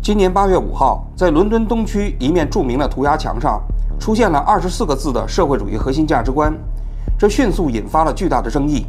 [0.00, 3.60] 今年八月五号，在伦敦东区一面著名的涂鸦墙上，
[3.98, 6.54] 出现了二十四个字的社会主义核心价值观，
[7.18, 8.86] 这迅速引发了巨大的争议。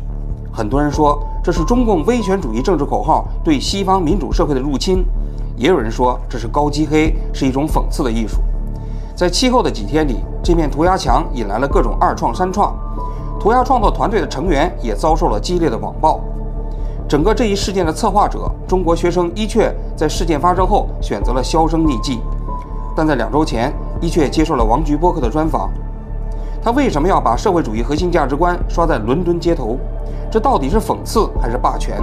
[0.51, 5.03] 很多人说这是中共威权主义政治口号对西方民主社会的入侵，
[5.57, 8.37] 也有人说这是高级黑，是一种讽刺的艺术。
[9.13, 12.73] 在其后的几天里，这面涂鸦墙引来了各种二创三创，
[13.39, 16.21] 涂鸦创作团队的成员也遭受了激烈的网暴。
[17.09, 22.19] 整个这一事件的策划者中国学生一雀，在事件发生后选择了销声匿迹。
[22.95, 25.71] 但在两周前，一雀接受了王菊播客的专访。
[26.61, 29.75] 他为什么要把社会主义核心价值观刷在伦敦街头？
[30.29, 31.99] 这到底是讽刺还是霸权？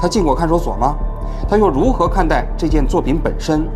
[0.00, 0.96] 他进过看守所吗？
[1.48, 3.68] 他又如何看待这件作品本身？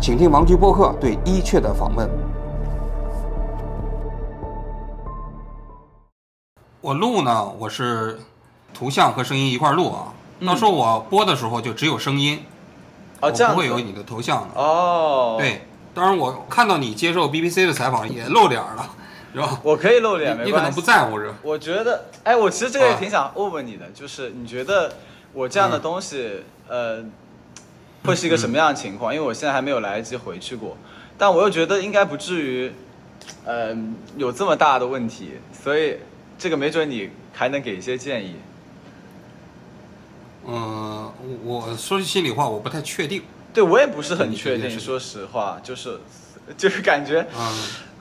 [0.00, 2.10] 请听王菊播客对一雀的访问。
[6.80, 8.18] 我录呢，我是。
[8.74, 10.12] 图像和声音一块录啊，
[10.46, 12.42] 到时候我播的时候就只有声音，
[13.20, 15.36] 哦，这样不会有你的头像的哦。
[15.38, 15.62] 对，
[15.94, 18.90] 当然我看到你接受 BBC 的采访也露脸了，
[19.32, 19.60] 是吧？
[19.62, 21.32] 我可以露脸，你可能不在乎这。
[21.42, 24.92] 我觉得，哎，我其实这个也挺想问问你的，就是你觉得
[25.32, 27.04] 我这样的东西，呃，
[28.04, 29.14] 会是一个什么样的情况？
[29.14, 30.76] 因为我现在还没有来得及回去过，
[31.16, 32.72] 但我又觉得应该不至于，
[33.44, 33.76] 呃，
[34.16, 35.98] 有这么大的问题，所以
[36.36, 38.36] 这个没准你还能给一些建议。
[40.46, 41.12] 嗯，
[41.44, 43.22] 我说句心里话，我不太确定。
[43.54, 46.00] 对我也不是很确定，说实话，就是
[46.56, 47.26] 就是感觉，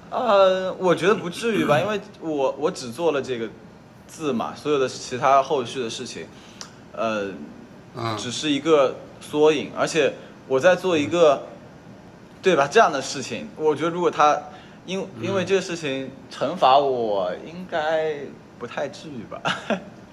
[0.09, 3.50] 呃，我觉得不至于吧，因为我我只做了这个
[4.08, 6.25] 字嘛，所有的其他后续的事情，
[6.94, 7.31] 呃，
[8.17, 10.14] 只是一个缩影，而且
[10.47, 11.44] 我在做一个，
[12.42, 12.67] 对吧？
[12.67, 14.42] 这样的事情，我觉得如果他
[14.86, 18.16] 因因为这个事情惩罚我，应该
[18.58, 19.42] 不太至于吧。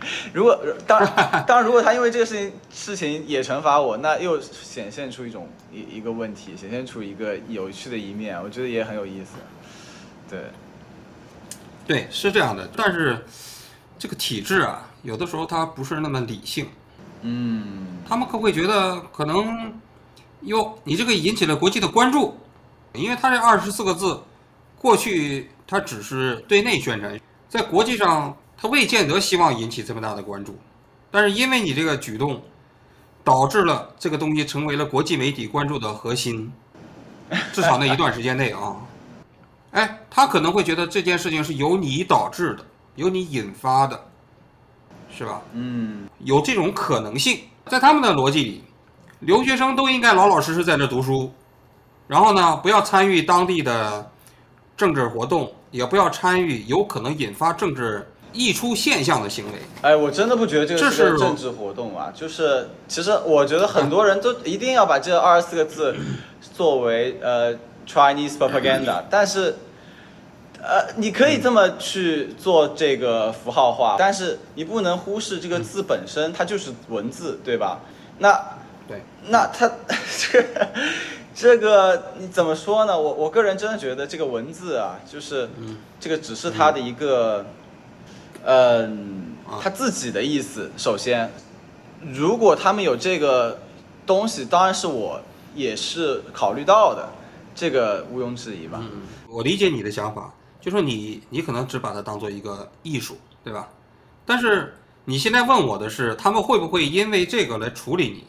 [0.33, 9.33] 如果当然当然，如果他因为这个事情事情也惩罚我，那又显现出一种一一个问题，显现出一个有趣的一面，我觉得也很有意思。
[10.31, 10.45] 对，
[11.85, 12.69] 对，是这样的。
[12.77, 13.25] 但是
[13.99, 16.69] 这个体制啊，有的时候它不是那么理性。
[17.23, 19.75] 嗯，他们可不会觉得可能
[20.43, 22.37] 哟，你这个引起了国际的关注，
[22.93, 24.21] 因为他这二十四个字，
[24.79, 28.37] 过去他只是对内宣传，在国际上。
[28.61, 30.59] 他未见得希望引起这么大的关注，
[31.13, 32.43] 但是因为你这个举动，
[33.23, 36.53] 导致了这个东西成为了国际媒体关注的核心，
[37.53, 38.77] 至少那一段时间内啊，
[39.71, 42.65] 哎，他可能会觉得这件事情是由你导致的，
[42.97, 44.03] 由你引发的，
[45.09, 45.41] 是吧？
[45.53, 48.65] 嗯，有这种可能性，在他们的逻辑里，
[49.21, 51.33] 留学生都应该老老实实在那读书，
[52.09, 54.11] 然后呢，不要参与当地的
[54.77, 58.05] 政治活动，也不要参与有可能引发政治。
[58.33, 62.13] 溢出现象的行为，哎，我真的不觉得这个是政治活动啊！
[62.15, 65.97] 就是，其实我觉得很多人都一定要把这二十四个字
[66.55, 67.55] 作为呃
[67.87, 69.57] Chinese propaganda， 但是，
[70.63, 77.81] 呃，你可以这么去做这个符号化，但是你不能忽视这个字本身，它就是文字，对吧？
[78.19, 78.39] 那，
[78.87, 79.71] 对，那它
[80.31, 80.69] 这个
[81.35, 83.01] 这个你怎么说呢？
[83.01, 85.49] 我我个人真的觉得这个文字啊，就是
[85.99, 87.47] 这个只是它的一个。
[88.51, 90.71] 嗯，他自己的意思。
[90.79, 91.31] 首先，
[92.15, 93.59] 如果他们有这个
[94.07, 95.21] 东西，当然是我
[95.55, 97.07] 也是考虑到的，
[97.55, 98.81] 这个毋庸置疑吧。
[98.81, 100.33] 嗯，我理解你的想法，
[100.63, 103.69] 就说你你可能只把它当做一个艺术，对吧？
[104.25, 108.25] 但是你现在问我的是，他们会不会因为这个来处理你？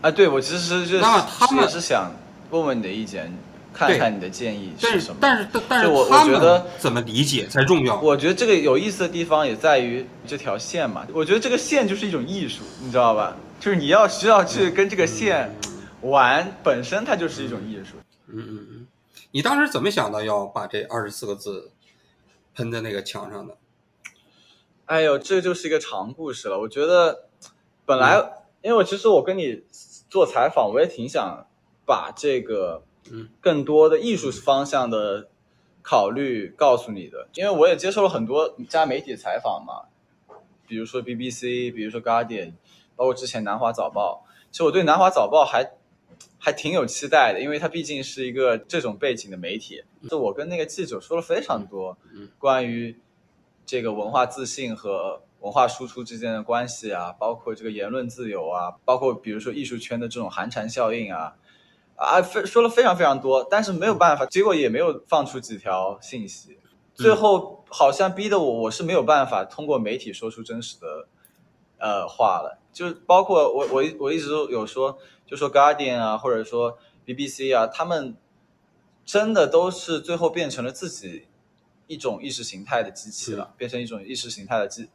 [0.00, 2.10] 啊，对，我其实就那么他们是想
[2.50, 3.32] 问问你的意见。
[3.72, 5.16] 看看你的建议是什么？
[5.20, 7.98] 但是但是我我觉得怎么理解才重要？
[8.00, 11.06] 我觉得这个有意思的地方也在于这条线嘛。
[11.12, 13.34] 我觉得这个线就是一种艺术，你知道吧？
[13.58, 15.54] 就是你要需要去跟这个线
[16.02, 17.96] 玩，本身它就是一种艺术。
[18.26, 18.86] 嗯嗯嗯。
[19.30, 21.70] 你当时怎么想到要把这二十四个字
[22.54, 23.56] 喷在那个墙上的？
[24.84, 26.60] 哎呦，这就是一个长故事了。
[26.60, 27.24] 我觉得
[27.86, 28.18] 本来，
[28.60, 29.62] 因为我其实我跟你
[30.10, 31.46] 做采访，我也挺想
[31.86, 32.82] 把这个。
[33.10, 35.28] 嗯，更多的艺术方向的
[35.82, 39.88] 考虑告诉你的，因为我也接受了很多家媒体采访嘛，
[40.68, 42.52] 比如说 BBC，比如说 Guardian，
[42.94, 44.24] 包括之前南华早报。
[44.52, 45.72] 其实我对南华早报还
[46.38, 49.82] 还挺有期待的，因为它毕竟是一个这种背景的媒体。
[50.08, 51.96] 就我跟那个记者说了非常多，
[52.38, 52.96] 关于
[53.66, 61.34] 这个文化自信和文化输出之间的关系啊，包括这个言论自由啊，包括比如说艺术圈的这种寒蝉效应啊。
[62.02, 66.58] 啊，非说了非常非常多，但是没有办法，结果也没有放出几条信息，
[66.94, 71.06] 最后好像逼得我，我是没有办法通过媒体说出真实的，
[71.78, 72.58] 呃话了。
[72.72, 78.16] 就包括我，我我一直都有说，就说 Guardian 啊，或者说 BBC 啊，他们
[79.04, 81.26] 真的都是最后变成了自己
[81.86, 84.88] 一种意识形态的机器了，变成一种意识形态的机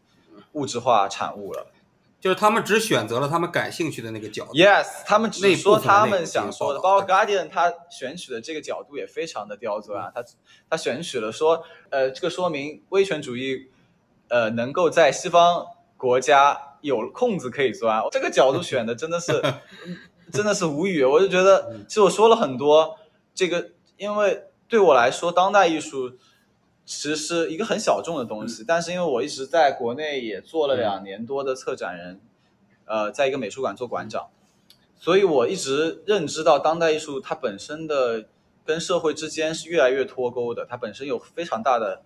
[0.53, 1.67] 物质化产物了。
[2.19, 4.53] 就是他们只选择了他们感兴趣的那个角度。
[4.53, 10.23] Yes，他们只说他们想说的，包括 Guardian 他选取的这个角度也非常的刁钻啊，他
[10.69, 13.69] 他选取了说，呃，这个说明威权主义，
[14.29, 15.65] 呃，能够在西方
[15.95, 19.41] 国家有空子可以钻，这个角度选的真的是
[20.33, 22.97] 真的是无语，我就觉得，其实我说了很多，
[23.35, 26.13] 这个因为对我来说，当代艺术。
[26.87, 32.21] 其实是一个很小众的东西，但是因为我一直在国内也做了两年多的策展人，
[32.85, 34.29] 呃，在一个美术馆做馆长，
[34.97, 38.29] 所以我一直认知到当代艺术它本身的
[38.65, 42.03] 跟社会之间是越来越脱钩的，它本身有非常大的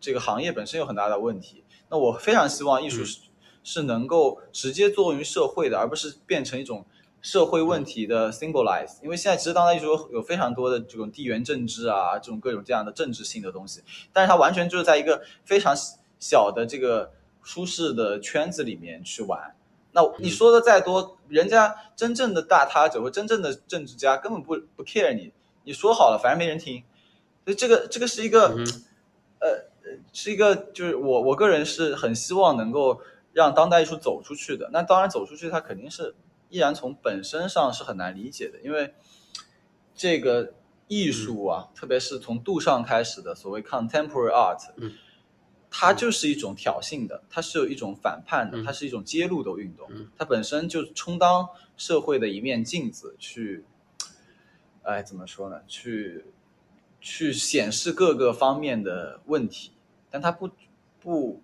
[0.00, 1.62] 这个行业本身有很大的问题。
[1.90, 3.20] 那我非常希望艺术是、
[3.62, 6.86] 是能够直接作用于社会的，而不是变成一种
[7.26, 9.02] 社会问题的 symbolize。
[9.02, 13.82] 因为现在其实当代艺术有有非常多的这种地缘政治啊，这种各种这样的政治性的东西，
[14.12, 15.74] 但是它完全就是在一个非常
[16.20, 17.10] 小的这个
[17.42, 19.56] 舒适的圈子里面去玩。
[19.90, 25.32] 那你说的再多，人家真正的大他者或真正的政治家根本不不 care 你，
[25.64, 26.84] 你说好了，反正没人听。
[27.44, 28.54] 所以这个这个是一个，
[29.40, 29.66] 呃
[30.12, 33.00] 是一个就是我我个人是很希望能够
[33.32, 34.70] 让当代艺术走出去的。
[34.72, 36.14] 那当然走出去，它肯定是
[36.48, 38.94] 依然从本身上是很难理解的，因为
[39.94, 40.54] 这个
[40.88, 44.92] 艺术啊，特别是从杜尚开始的所谓 contemporary art，嗯。
[45.68, 48.64] 它就是一种挑衅的，它是有一种反叛的，嗯。
[48.64, 51.46] 它是一种揭露的运动嗯，它本身就充当
[51.76, 53.64] 社会的一面镜子，去，
[54.84, 55.60] 哎，怎么说呢？
[55.66, 56.24] 去
[57.00, 59.72] 去显示各个方面的问题，
[60.08, 60.48] 但它不
[61.00, 61.42] 不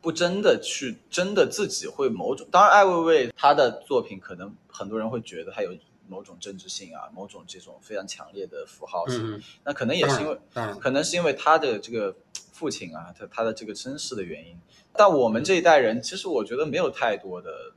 [0.00, 5.74] 不真的去真的自己会某种，当然艾薇薇她的作品可能很多人会觉得她有
[6.08, 10.38] 某种政治性啊，某种这种非常强烈的符号性，嗯，那可能也是因为
[10.80, 12.14] 可能是因为他的这个
[12.52, 14.58] 父亲啊，他他的这个身世的原因。
[14.92, 17.72] 但我们这一代人，其实我觉得没有太多的，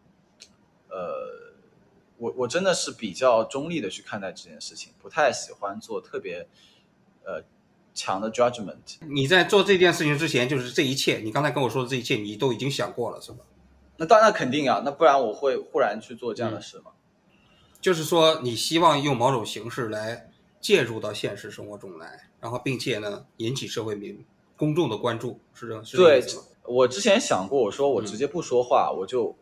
[0.89, 1.53] 呃，
[2.17, 6.47] 我我真的是比较中立的去看待这件事情，不太喜欢做特别
[7.23, 7.43] 呃
[7.93, 8.75] 强的 judgment。
[9.07, 13.39] 你在做这件事情之前，就是这一切，你刚才跟我说的这一切，你都已经想过了，是吧？
[13.97, 16.91] 那当然肯定啊，那不然我会忽然去做这样的事吗？
[17.79, 20.29] 就是说，你希望用某种形式来
[20.59, 24.25] 介入到现实生活中来，然后并且呢，引起社会民
[24.55, 26.33] 公众的关注，是这是这个对？
[26.65, 29.35] 我之前想过，我说我嗯直接不说话，我就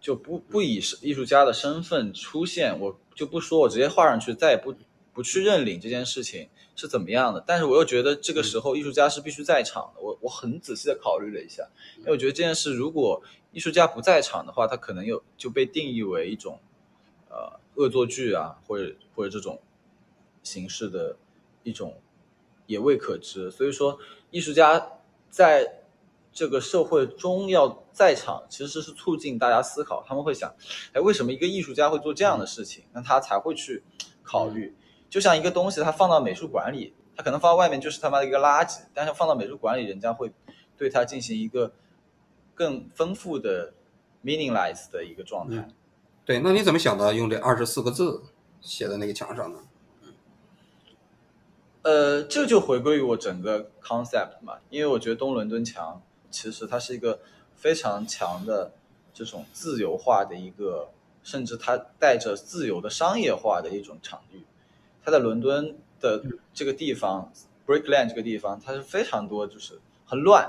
[0.00, 4.74] 就不不以艺术家的身份出现，我就不说，我直接画上去，再也不
[5.12, 7.42] 不去认领这件事情是怎么样的。
[7.46, 11.68] 但是我又觉得这个时候艺术家是必须在场的，我我很仔细的考虑了一下，
[11.98, 13.22] 因为我觉得这件事如果
[13.52, 16.58] 艺术家不在场的话，他可能有就被定义为一种
[17.30, 19.60] 呃恶作剧啊，或者或者这种
[20.42, 21.16] 形式的
[21.62, 21.94] 一种
[22.66, 23.50] 也未可知。
[23.50, 23.98] 所以说，
[24.30, 24.98] 艺术家
[25.30, 25.82] 在
[26.32, 30.04] 这个社会中要在场，其实是促进大家思考。
[30.04, 30.52] 他们会想，
[30.92, 32.82] 哎，为什么一个艺术家会做这样的事情？
[32.92, 33.84] 那他才会去
[34.24, 34.74] 考虑。
[35.14, 40.32] 就像一个东西，它放到美术馆里，它可能放到外面就是他妈的一个垃圾，但是放到美术馆里，人家会
[40.76, 41.70] 对它进行一个
[42.52, 43.72] 更丰富的
[44.24, 45.68] meaningless 的一个状态。
[46.24, 48.24] 对，那你怎么想到用这二十四个字
[48.60, 49.60] 写在那个墙上呢？
[51.82, 57.20] 呃，这就回归于我整个 concept 嘛，因为我觉得东伦敦墙其实它是一个
[57.54, 58.72] 非常强的
[59.12, 60.90] 这种自由化的一个，
[61.22, 64.42] 甚至它带着自由的商业化的一种场域。
[65.04, 67.30] 它在伦敦的这个地方、
[67.66, 70.48] b r i c k l a n d 这个地方，它是非常多，就是很乱，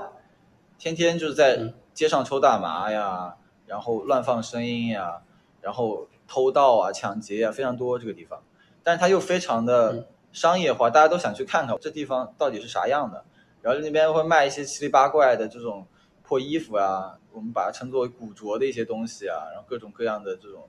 [0.78, 3.36] 天天就是在嗯街上抽大麻呀，
[3.66, 5.22] 然后乱放声音呀，
[5.60, 8.42] 然后偷盗啊、抢劫呀，非常多这个地方。
[8.82, 13.24] 但是它又非常的嗯商业化，大家都想去看看这地方到底是啥样的。
[13.62, 15.86] 然后那边会卖一些七里八怪的这种
[16.22, 20.68] 破衣服啊，我们把它称作为古着的一些东西啊，然后各种各样的这种，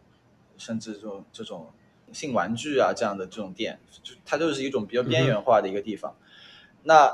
[0.58, 1.68] 甚至这种这种
[2.14, 6.16] 性玩具啊这样的这种店，就它就是一种比较边缘化的一个地方。
[6.84, 7.12] 那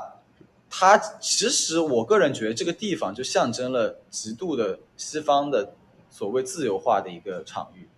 [0.70, 5.74] 它其实我个人觉得这个地方就象征了极度的西方的
[6.10, 7.88] 所谓自由化的一个场域。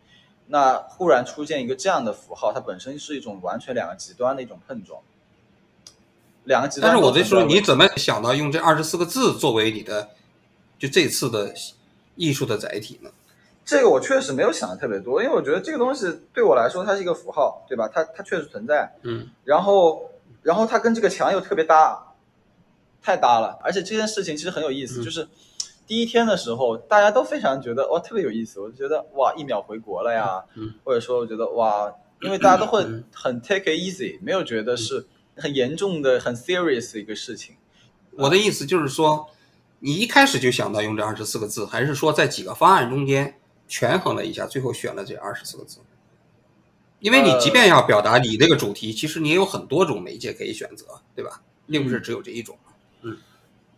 [0.48, 5.00] 那忽然出现一个这样的符号，它本身是一种完全两个极端的一种碰撞，
[6.44, 7.04] 两个极端但是。
[7.04, 10.10] 我在说，你怎么想到用这二十四个字作为你的
[10.78, 11.52] 就这次的
[12.14, 13.10] 艺术的载体呢？
[13.66, 17.88] 这个我确实没有想的特别多，因为我觉得这个东西对我来说它是一个符号，对吧？
[17.92, 20.08] 它它确实存在，嗯然后
[20.42, 22.14] 然后它跟这个墙又特别搭，
[23.02, 23.58] 太搭了。
[23.64, 25.28] 而且这件事情其实很有意思，嗯就是
[25.84, 31.92] 第一天的时候，大家都非常觉得哇特别有意思，我就觉得哇一秒回国了呀，嗯或者说我觉得哇，
[32.22, 35.06] 因为大家都会嗯很 take it easy，没有觉得是
[35.36, 37.56] 很严重的、很 serious 的一个事情。
[38.12, 39.28] 我的意思就是说，
[39.80, 43.34] 你一开始就想到用这二十四个字，还是说在几个方案中间
[43.68, 45.78] 权衡了一下，最后选了这二十四个字？
[47.00, 51.42] 因为你即便要表达你那个主题，其实你也有很多种媒介可以选择，对吧？
[51.66, 52.56] 并不是只有这一种。
[53.02, 53.18] 嗯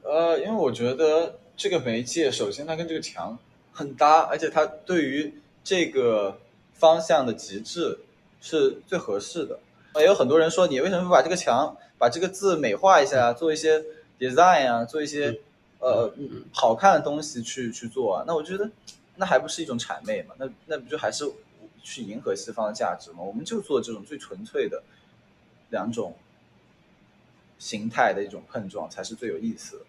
[0.02, 3.38] 呃，因为我觉得这个媒介，首先它跟这个墙
[3.73, 6.38] 很搭，而且它对于这个
[6.75, 7.99] 方向的极致
[8.40, 9.59] 是最合适的。
[9.97, 13.85] 也有很多人说，你为什么不把这个墙、把这个字美化一下，做一些
[14.18, 15.40] design 啊，做一些
[15.80, 16.14] 呃
[16.52, 18.25] 好看的东西去去做啊？
[18.26, 18.71] 那我觉得
[19.19, 20.35] 那还不是一种谄媚嘛？
[20.39, 21.29] 那那不就还是
[21.83, 23.19] 去迎合西方的价值吗？
[23.21, 24.83] 我们就做这种最纯粹的
[25.71, 26.17] 两种
[27.59, 29.85] 形态的一种碰撞，才是最有意思的。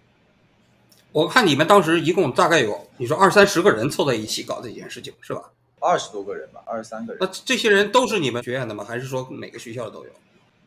[1.12, 5.52] 我看你们当时一共大概有，你说二三十个人凑在一起搞这件事情，是吧？
[5.80, 7.28] 二十多个人吧，二十三个人那。
[7.46, 8.84] 这些人都是你们学院的吗？
[8.84, 10.12] 还是说每个学校的都有？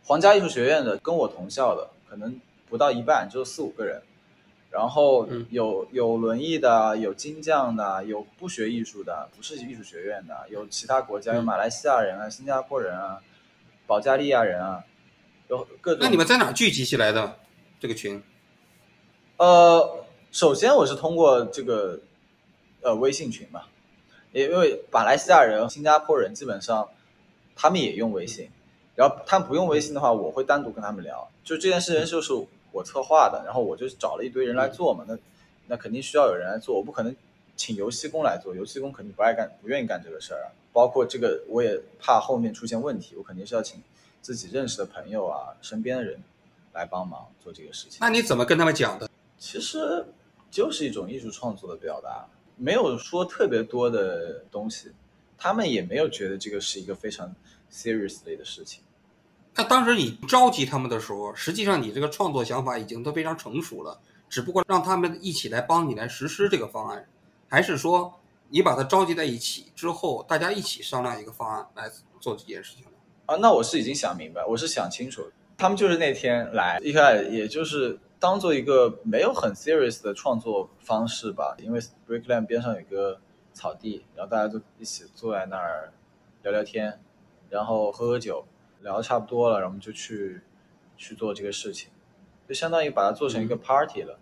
[0.05, 4.03] 皇家艺术学院的跟我同校的可能不到一半，只有四五个人。
[4.73, 13.21] 然后嗯有有轮艺的，有金匠的，有不学艺术的，不是艺术学院的，有其他国家，有嗯马来西亚人啊、新加坡人啊、
[13.87, 14.83] 保加利亚人啊，
[15.49, 15.99] 有各种。
[16.01, 17.39] 那你们在哪聚集起来的
[17.79, 18.23] 这个群？
[19.37, 22.01] 呃，首先我是通过这个
[22.81, 23.65] 呃微信群嘛，
[24.33, 26.89] 因为马来西亚人、新加坡人基本上
[27.55, 28.49] 他们也用微信，
[28.95, 31.29] 然后他们不用微信的话，我会单独跟他们聊。
[31.45, 32.33] 就这件事情就是
[32.73, 35.19] 我策划的，然后我就找了一堆人来做嘛，那
[35.69, 37.15] 那肯定需要有人来做，我不可能
[37.57, 40.49] 请油漆工来做，油漆工肯定不爱干，不愿意干这个事儿啊。
[40.73, 43.81] 包括这个，我也怕后面出现问题，我肯定是要请
[44.21, 46.19] 自己认识的朋友啊、身边的人
[46.73, 47.99] 来帮忙做这个事情。
[48.01, 49.09] 那你怎么跟他们讲的？
[49.39, 50.07] 其实
[50.51, 52.27] 就是一种艺术创作的表达，
[52.57, 54.91] 没有说特别多的东西，
[55.37, 57.35] 他们也没有觉得这个是一个非常
[57.71, 58.83] seriously 的事情。
[59.55, 67.07] 那当时你召集他们的时候，实际上你这个创作想法已经都非常成熟了，只不过让他们一起来帮你来实施这个方案，
[67.49, 68.13] 还是说
[68.49, 72.87] 你把他召集在一起之后，大家一起商量一个方案来做这件事情？
[73.27, 75.23] 啊，那我是已经想明白，我是想清楚，
[75.57, 83.21] 他们就是那天来，一开始也就是当做一个没有很 serious 的创作方式吧，因为 Brickland 边上有个
[83.53, 85.93] 草地，然后大家就一起坐在那儿
[86.43, 86.99] 聊聊天，
[87.49, 88.45] 然后喝喝酒，
[88.83, 90.41] 聊的差不多了，然后我们就去
[90.97, 91.91] 去做这个事情，
[92.49, 94.19] 就相当于把它做成一个 party 了，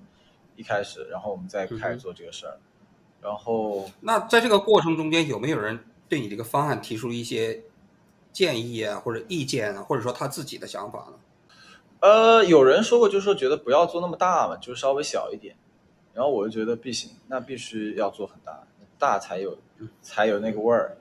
[0.56, 2.58] 一开始，然后我们再开始做这个事儿，
[3.20, 7.62] 然后那在这个过程中间，有没有人对你这个方案提出一些
[8.32, 11.14] 建议啊，或者意见啊，或者说他自己的想法呢？
[12.00, 15.54] 呃，有人说过，就是说觉得不要做那么大嘛，就稍微小一点。
[16.12, 18.62] 然后我就觉得必行，那必须要做很大，
[18.98, 19.56] 大才有
[20.02, 20.96] 才有那个味儿。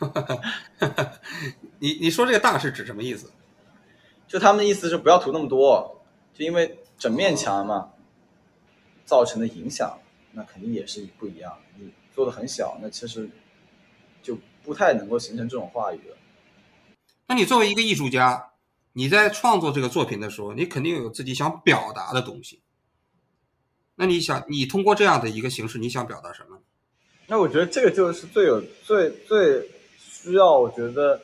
[1.80, 3.30] 你你说这个大是指什么意思？
[4.28, 6.00] 就他们的意思是不要涂那么多，
[6.32, 7.90] 就因为整面墙嘛，
[9.04, 9.98] 造成的影响
[10.32, 11.58] 那肯定也是不一样。
[11.76, 13.28] 你做的很小，那其实
[14.22, 16.16] 就不太能够形成这种话语了。
[17.26, 18.50] 那你作为一个艺术家，
[18.92, 22.60] 你在创作这个作品的时候，你肯定有自己想表达的东西。
[23.96, 26.60] 那你想，你通过这样的一个形式，你想表达什么？
[27.26, 29.68] 那我觉得这个就是最有最最
[29.98, 31.20] 需要，我觉得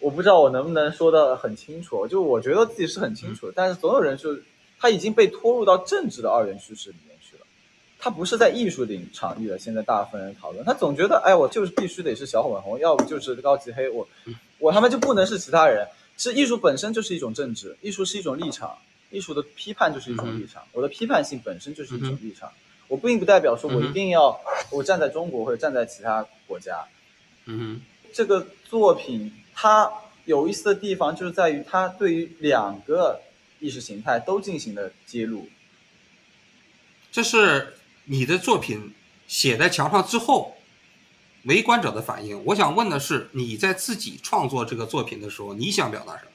[0.00, 4.36] 我不知道我能不能说的很清楚，就我觉得自己是很清楚的，但是总有人就
[4.78, 7.42] 他已经被拖入到政治的二元叙事里面去了，
[7.98, 9.58] 他不是在艺术领场域了。
[9.58, 14.08] 现在大部分人讨论，他总觉得哎，我就是必须得是小粉红，要不就是高级黑，我
[14.58, 15.86] 我他妈就不能是其他人。
[16.16, 18.76] 其实艺术本身就是一种政治，艺术是一种立场，
[19.10, 22.50] 艺术的批判就是一种立场，我的批判性本身就是一种立场。
[22.88, 24.40] 我并不代表说我一定要
[24.70, 26.84] 我站在中国或者站在其他国家。
[27.46, 27.80] 嗯
[28.12, 29.92] 这个作品它
[30.24, 33.20] 有意思的地方就是在于它对于两个
[33.58, 35.46] 意识形态都进行了揭露。
[37.12, 37.74] 这是
[38.06, 38.94] 你的作品
[39.26, 40.56] 写在墙上之后，
[41.44, 42.42] 围观者的反应。
[42.46, 46.30] 我想问的是，你在自己创作这个作品的时候，你想表达什么？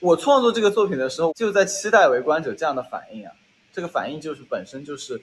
[0.00, 3.32] 我创作这个作品的时候，就在期待围观者这样的反应啊。
[3.72, 5.22] 这个反应就是本身就是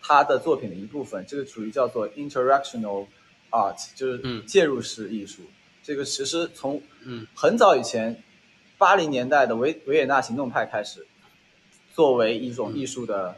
[0.00, 3.08] 他的作品的一部分，这个属于叫做 interactional
[3.50, 5.42] art，就是嗯介入式艺术。
[5.84, 8.24] 这个其实从嗯很早以前，
[8.78, 11.06] 八零年代的维维也纳行动派开始，
[11.92, 13.36] 作为一种艺术的、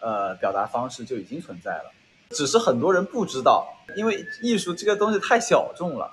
[0.00, 1.92] 呃表达方式就已经存在了，
[2.30, 6.10] 只是很多人不知道，因为艺术这个东西太小众了，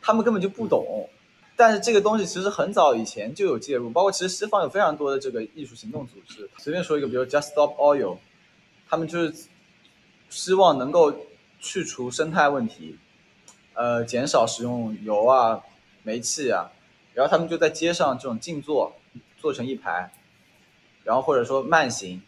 [0.00, 1.08] 他们根本就不懂。
[1.58, 6.48] 但是这个东西其实很早以前就有介入，包括其实西方有非常多的这个艺术行动组织。
[6.58, 8.18] 随便说一个，比如 Just Stop Oil，
[8.88, 9.34] 他们就是
[10.28, 11.12] 希望能够
[11.58, 12.98] 去除生态问题，
[13.76, 15.62] 呃，减少使用油啊、
[16.02, 16.72] 煤气啊，
[17.14, 18.96] 然后他们就在街上这种静坐，
[19.38, 20.10] 坐成一排，
[21.04, 22.20] 然后或者说慢行，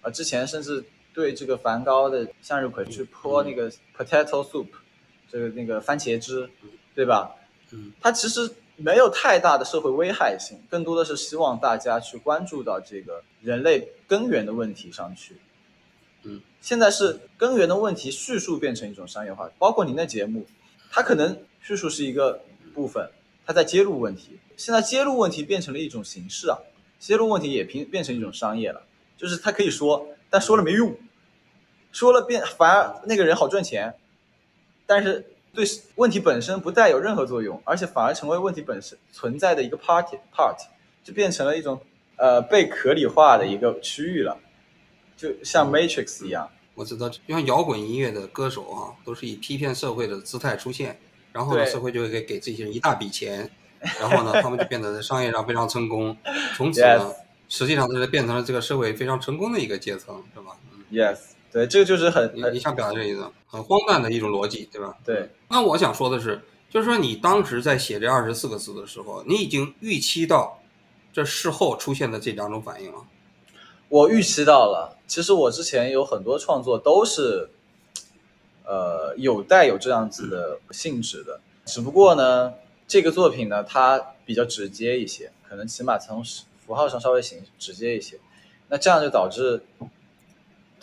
[0.00, 4.66] 啊，之前甚至对这个梵高的向日葵去泼那个 potato soup，
[5.30, 6.48] 这个那个番茄汁，
[6.94, 7.36] 对吧？
[7.70, 15.36] 嗯，它其实没有太大的社会危害性，更多的是希望大家去关注到这个人类根源的问题上去。
[16.22, 20.46] 嗯，现在是根源的问题叙述变成一种商业化，包括您的节目，
[20.92, 23.10] 它可能叙述是一个部分，
[23.44, 24.38] 它在揭露问题。
[24.56, 26.58] 现在揭露问题变成了一种形式啊，
[27.00, 28.82] 揭露问题也变变成一种商业了，
[29.16, 30.94] 就是他可以说，但说了没用，
[31.90, 33.94] 说了变反而那个人好赚钱，
[34.86, 35.26] 但是。
[35.54, 40.56] 对问题本身不带有任何作用，而且反而成为问题本身存在的一个 part part，
[41.04, 41.78] 就变成了一种
[42.16, 44.38] 呃被合理化的一个区域了，
[45.14, 46.48] 就像 Matrix 一样。
[46.74, 50.98] 我知道，就像摇滚音乐的歌手啊，都是以批判社会的姿态出现，
[51.32, 53.50] 然后呢，社会就会给给这些人一大笔钱，
[54.00, 56.16] 然后呢，他们就变得在商业上非常成功，
[56.56, 57.12] 从此呢，
[57.48, 60.56] 实际上就是变成了这个社会非常成功的一个阶层，是吧
[60.90, 61.18] ？Yes。
[61.52, 64.96] 对，这个就是很你想表达这意思，很荒诞的一种逻辑，对吧？
[65.04, 65.28] 对。
[65.50, 70.58] 那我想说的是，就是说你当时在写这二十四个字的时候，你已经预期到
[71.12, 72.98] 这事后出现的这两种反应了。
[73.92, 74.96] 我预期到了。
[75.06, 77.50] 其实我之前有很多创作都是，
[78.64, 81.38] 呃，有带有这样子的性质的。
[81.66, 82.54] 只不过呢，
[82.88, 86.24] 这个作品呢，它比较直接一些，可能起码从
[86.64, 88.18] 符号上稍微行直接一些。
[88.68, 89.62] 那这样就导致。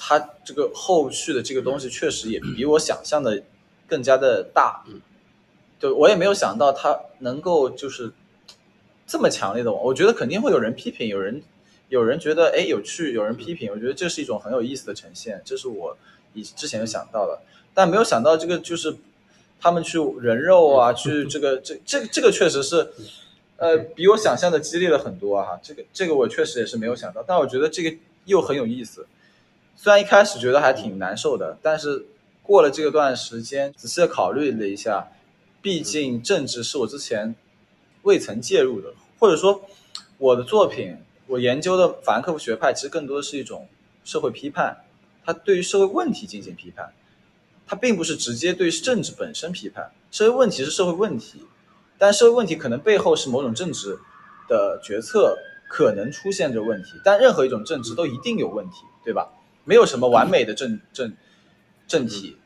[0.02, 3.44] 它这个后续的这个东西确实也比我想象的
[3.86, 4.86] 更加的大，
[5.78, 8.14] 对我也没有想到它能够就是
[9.06, 11.44] 这么强烈的，我觉得肯定会有人批评，有人
[11.90, 15.98] 有人觉得哎有趣，有人批评，我觉得这是一种很有意思的呈现，这是我
[16.34, 17.42] 以之前就想到的，
[17.74, 18.96] 但没有想到这个就是
[19.60, 22.90] 他们去人肉啊，去这个这这这个确实是
[23.58, 29.08] 呃比我想象的激烈了很多啊，这个这个我确实也是没有想到，但我觉得这个又很有意思。
[29.76, 32.06] 虽然一开始觉得还挺难受的，但是
[32.44, 35.08] 过了这个段时间，仔细的考虑了一下，
[35.62, 37.34] 毕竟政治是我之前
[38.04, 39.62] 未曾介入的，或者说
[40.18, 40.98] 我的作品，
[41.30, 43.68] 我研究的法兰克福学派其实更多的是一种
[44.04, 44.78] 社会批判，
[45.24, 46.92] 它对于社会问题进行批判，
[47.68, 49.92] 它并不是直接对政治本身批判。
[50.10, 51.44] 社会问题是社会问题，
[52.00, 54.00] 但社会问题可能背后是某种政治
[54.48, 55.38] 的决策
[55.70, 59.30] 可能出现着问题，但任何一种政治都一定有问题，对吧？
[59.66, 61.14] 没有什么完美的政政
[61.88, 62.38] 政体，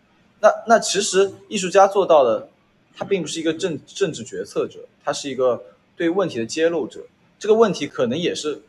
[0.41, 2.50] 那那其实艺术家做到的，
[2.93, 5.63] 他并不是一个政政治决策者，他是一个
[5.96, 7.00] 对问题的揭露者。
[7.39, 8.62] 这个问题可能也是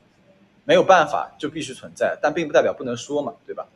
[0.65, 3.67] 没有办法就必须存在，但并不代表不能说嘛，对吧？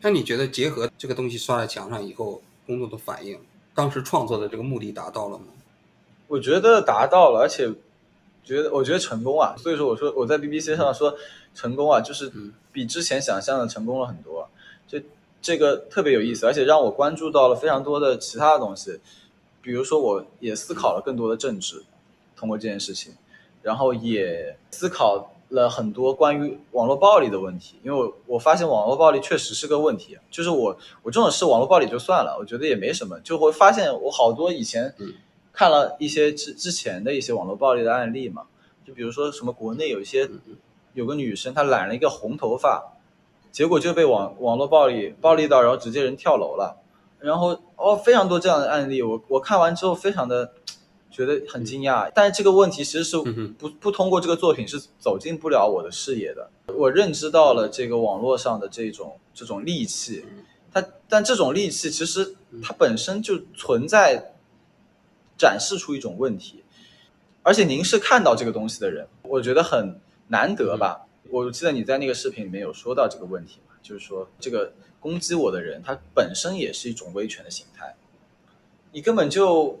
[0.00, 3.38] 那你觉得结合这个东西刷在墙上以后，工作的反应，
[3.74, 5.44] 当时创作的这个目的达到了吗？
[6.28, 7.70] 我觉得达到了，而且
[8.44, 9.54] 觉得我觉得成功啊。
[9.56, 11.16] 所以说我说我在 BBC 上说
[11.54, 12.32] 成功啊，就是。
[12.74, 14.48] 比之前想象的成功了很多，
[14.88, 14.98] 就
[15.42, 18.98] 这个特别有意思，而且让我关注到了非常多的其他的东西，
[19.60, 21.82] 比如说我也思考了更多的政治，
[22.34, 23.12] 通过这件事情，
[23.60, 34.94] 然后也思考了很多关于网络暴力的问题，因为我我发现网络暴力确实是个问题，就是我我这种事网络暴力就算了，我觉得也没什么，就会发现我好多以前
[35.52, 38.42] 看了一些之之前的一些网络暴力的案例嘛，
[38.86, 40.28] 就比如说什么国内有一些。
[40.94, 42.92] 有个女生，她染了一个红头发，
[43.50, 46.82] 结果就被网网络暴力暴力到，然后直接人跳楼了。
[47.18, 50.52] 然后哦，非常多这样的案例，我我看完之后非常的
[51.12, 52.10] 觉得很惊讶。
[52.14, 53.16] 但是这个问题其实是
[53.58, 56.50] 不不通过这个作品是走进不了我的视野的。
[56.74, 60.24] 我认知到了这个网络上的这种这种戾气，
[60.72, 64.32] 它但这种戾气其实它本身就存在，
[65.38, 66.64] 展示出一种问题。
[67.42, 70.00] 而且您是看到这个东西的人，我觉得很。
[70.28, 71.04] 难得吧？
[71.28, 77.94] 我记得你在那个视频里面有说到这个问题嘛，就是说这个攻击我的人，他本身也是一种威权的形态。
[78.92, 79.78] 你根本就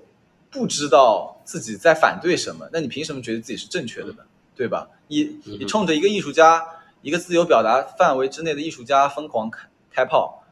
[0.52, 4.18] 不知道自己在反对什么，那你凭什么觉得自己是正确的呢？
[4.54, 4.88] 对吧？
[5.08, 6.64] 你你冲着一个艺术家，
[7.00, 10.44] 一个自由表达范围之内的艺术家疯狂开开炮，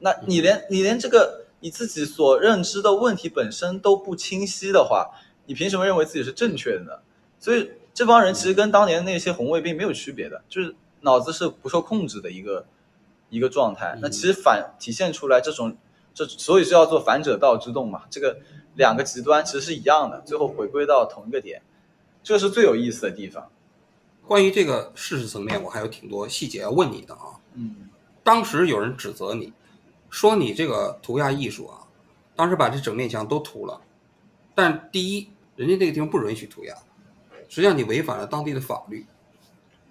[0.00, 5.12] 那你连你连这个你自己所认知的问题本身都不清晰的话，
[5.46, 6.92] 你凭什么认为自己是正确的呢？
[7.38, 7.70] 所以。
[7.94, 12.64] 这帮人其实跟当年那些红卫兵没有区别的，就是脑子是不受控制的一个
[13.28, 13.98] 一个状态。
[14.00, 15.76] 那其实反体现出来这种，
[16.14, 18.04] 这所以是要做反者道之动嘛。
[18.08, 18.38] 这个
[18.74, 21.62] 两个极端其实是一样的，最后回归到同一个点，
[22.22, 23.50] 这是最有意思的地方。
[24.26, 27.36] 关于这个事实层面，我还有挺多细节要问你的啊。
[27.54, 27.88] 嗯，
[28.22, 29.52] 当时有人指责你，
[30.08, 31.78] 说你这个涂鸦艺术啊，
[32.34, 33.80] 当时把这整面墙都涂了，
[34.54, 36.74] 但第一，人家这个地方不允许涂鸦，
[37.48, 39.04] 实际上你违反了当地的法律。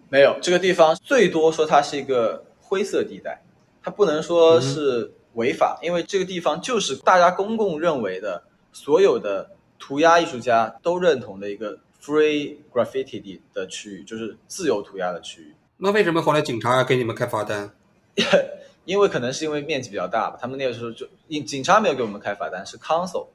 [0.09, 3.43] 没有，这个地方最多说它是一个灰色地带，
[3.83, 15.55] 它不能说是违法，因为这个地方就是大家公共认为的所有的涂鸦艺术家都认同的一个 free graffiti 的的区域，就是自由涂鸦的区域。
[15.77, 17.71] 那为什么后来警察要给你们开罚单？
[18.85, 23.27] 因为可能是因为面积比较大吧，他们那个时候就警警察没有给我们开罚单，是 council，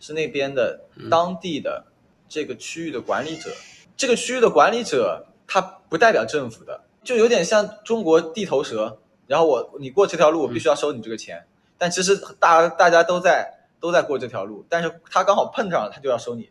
[0.00, 1.84] 是那边的当地的
[2.28, 3.50] 这个区域的管理者。
[3.96, 8.98] 这个区域的管理者他不代表政府的，就有点像中国地头蛇。
[9.26, 11.46] 然后我你过这条路，我必须要收你这个钱。
[11.76, 16.50] 但其实大大家都在都在过这条路，但是他刚好碰上了，他就要收你。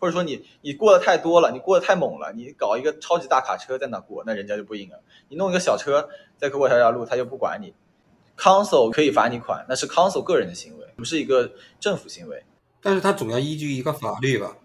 [0.00, 5.00] 或者说你你过的太多了，你过得太猛了，你搞一个超级大卡车在那过，那人家就不应了。
[5.28, 7.72] 你弄一个小车在过这条路，他就不管你。
[8.36, 12.44] Council 可以罚你款，那是 Council 个人的行为，不是一个政府行为。
[12.82, 14.56] 但是他总要依据一个法律吧？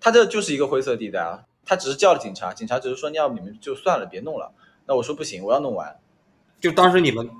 [0.00, 1.44] 他这就是一个灰色地带啊！
[1.64, 4.50] 他只是叫了警察，警察只是说，要不你们就算了，别弄了。
[4.86, 6.00] 那我说不行，我要弄完。
[6.58, 7.30] 就当时你们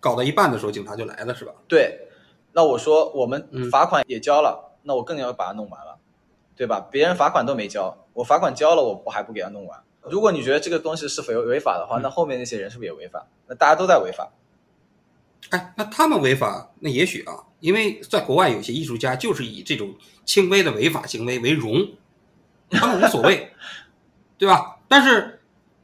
[0.00, 1.52] 搞到一半的时候，警察就来了，是吧？
[1.68, 1.98] 对。
[2.54, 5.98] 那我说我们罚款也交了，那我更要把它弄完了，
[6.54, 6.80] 对吧？
[6.90, 9.78] 别人罚款都没交，我罚款交了，我我还不给他弄完。
[10.02, 13.26] 如果你觉得这个东西是违违法的话，那后面那些人是不是也违法？
[13.48, 14.30] 那大家都在违法。
[15.50, 21.86] 哎，那他们违法，那也许啊，因为在国外有些艺术家就是以这种轻微的违法行为为荣，
[22.70, 23.50] 他们无所谓，
[24.38, 24.78] 对吧？
[24.86, 25.40] 但是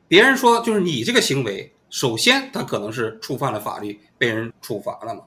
[0.06, 5.24] 别人说，就是你这个行为，首先他可能是触犯了法律，被人处罚了嘛。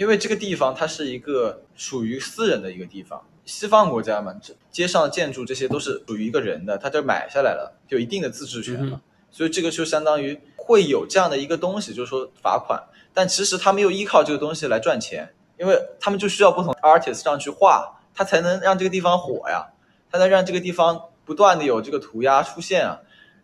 [0.00, 12.82] 因为这个地方它是一个属于私人的一个地方，西方国家嘛，这街上的建筑这些都是属于一个人的，他这买下来了，就有一定的自治权嘛，所以这个就相当于会有这样的一个东西，就是说罚款。
[13.12, 19.66] 但其实他们又依靠这个东西来赚钱，因为他们就需要不同 artist 上去画，他才能让这个地方火呀，
[20.10, 23.00] 他能让这个地方不断的有这个涂鸦出现啊，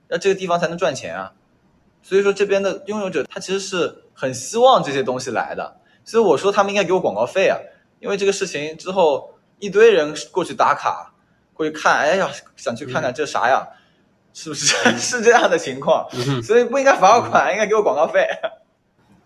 [0.08, 1.34] 那这个地方才能赚钱啊。
[2.02, 7.58] 所以说这边的拥有者他其实是很希望这些东西来的，所以我说他们应该给我广告费啊，
[8.00, 11.12] 因为这个事情之后一堆人过去打卡，
[11.52, 13.66] 过去看，哎呀，想去看看这啥呀，
[14.32, 14.66] 是不是
[14.96, 16.08] 是这样的情况？
[16.42, 18.26] 所以不应该罚我款，应该给我广告费。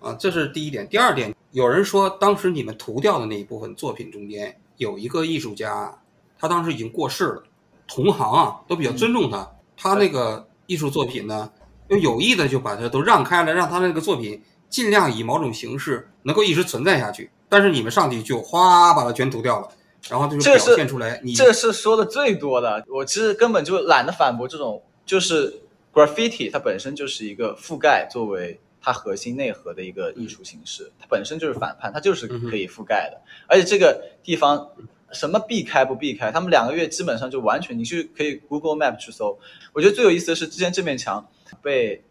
[0.00, 0.88] 啊，这是第一点。
[0.88, 5.94] 第二点，有人说当时你们涂掉的那一部分作品中间有一个艺术家，
[6.38, 7.42] 他当时已经过世了，
[7.86, 9.46] 同行啊都比较尊重他。
[9.76, 11.50] 他那个艺术作品呢，
[11.88, 17.30] 又有意的就把它都让开了，让他那个作品尽量以某种形式能够一直存在下去。
[17.50, 19.68] 但是你们上去就哗把它全涂掉了，
[20.08, 21.20] 然后就是表现出来。
[21.22, 25.60] 你这是说的最多的，我其实根本就懒得反驳这种，就是
[25.92, 28.58] graffiti 它本身就是一个覆盖作为。
[28.82, 33.20] 它核心内核的一个艺术形式，它本身就是反叛，它就是可以覆盖的。
[33.46, 34.70] 而且这个地方
[35.12, 39.38] 什么避开不避开，他们两个月基本上就完全，你去可以 Google Map 去搜。
[39.74, 41.28] 我觉得最有意思的是，之前这面墙
[41.60, 42.02] 被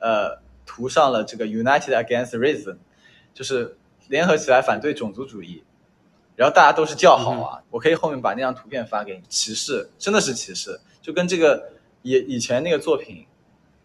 [0.00, 2.76] 呃涂上了这个 United Against Racism，
[3.32, 5.62] 就是联合起来反对种族主义，
[6.34, 7.62] 然后大家都是叫好啊。
[7.70, 11.70] 我可以后面把那张图片发给你，歧视真的是歧视，就跟这个
[12.02, 13.24] 以以前那个作品。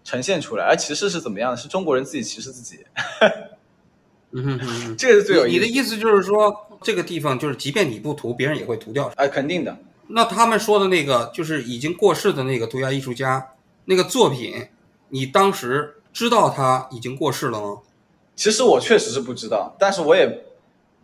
[0.03, 1.57] 呈现出来，而歧视是怎么样的？
[1.57, 2.83] 是中国人自己歧视自己。
[4.31, 5.53] 嗯哼， 这个是最有意思。
[5.53, 9.11] 你的意思就是说，这个地方就是，即便你不涂，别人也会涂掉。
[9.15, 9.77] 哎，肯定的。
[10.07, 13.47] 那他们说的那个，就是已经过世的那个涂鸦艺术家，
[13.85, 14.69] 那个作品，
[15.09, 17.79] 你当时知道他已经过世了吗？
[18.35, 20.43] 其实我确实是不知道，但是我也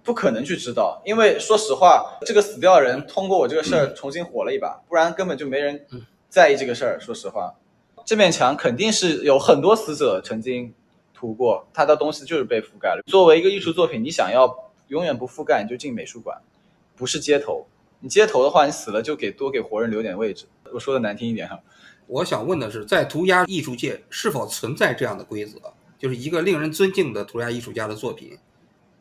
[0.03, 5.85] 不可能去知道，因为说实话，这个死掉人通过我这个事儿重新火了一把，不然根本就没人
[6.29, 6.99] 在意这个事儿。
[6.99, 7.53] 说实话。
[8.05, 10.73] 这面墙肯定是有很多死者曾经
[11.13, 13.01] 涂过，他的东西就是被覆盖了。
[13.05, 16.37] 作为一个艺术作品，你想要永远不覆盖，你就进美术馆，
[16.95, 17.67] 不是街头。
[17.99, 20.45] 你街头的话，你死了就给多给活人留点位置。
[20.71, 21.59] 我说的难听一点哈。
[22.07, 25.59] 我想问的是，在涂鸦艺术界是否存在这样的规则？
[25.99, 28.37] 就是一个令人尊敬的涂鸦艺术家的作品，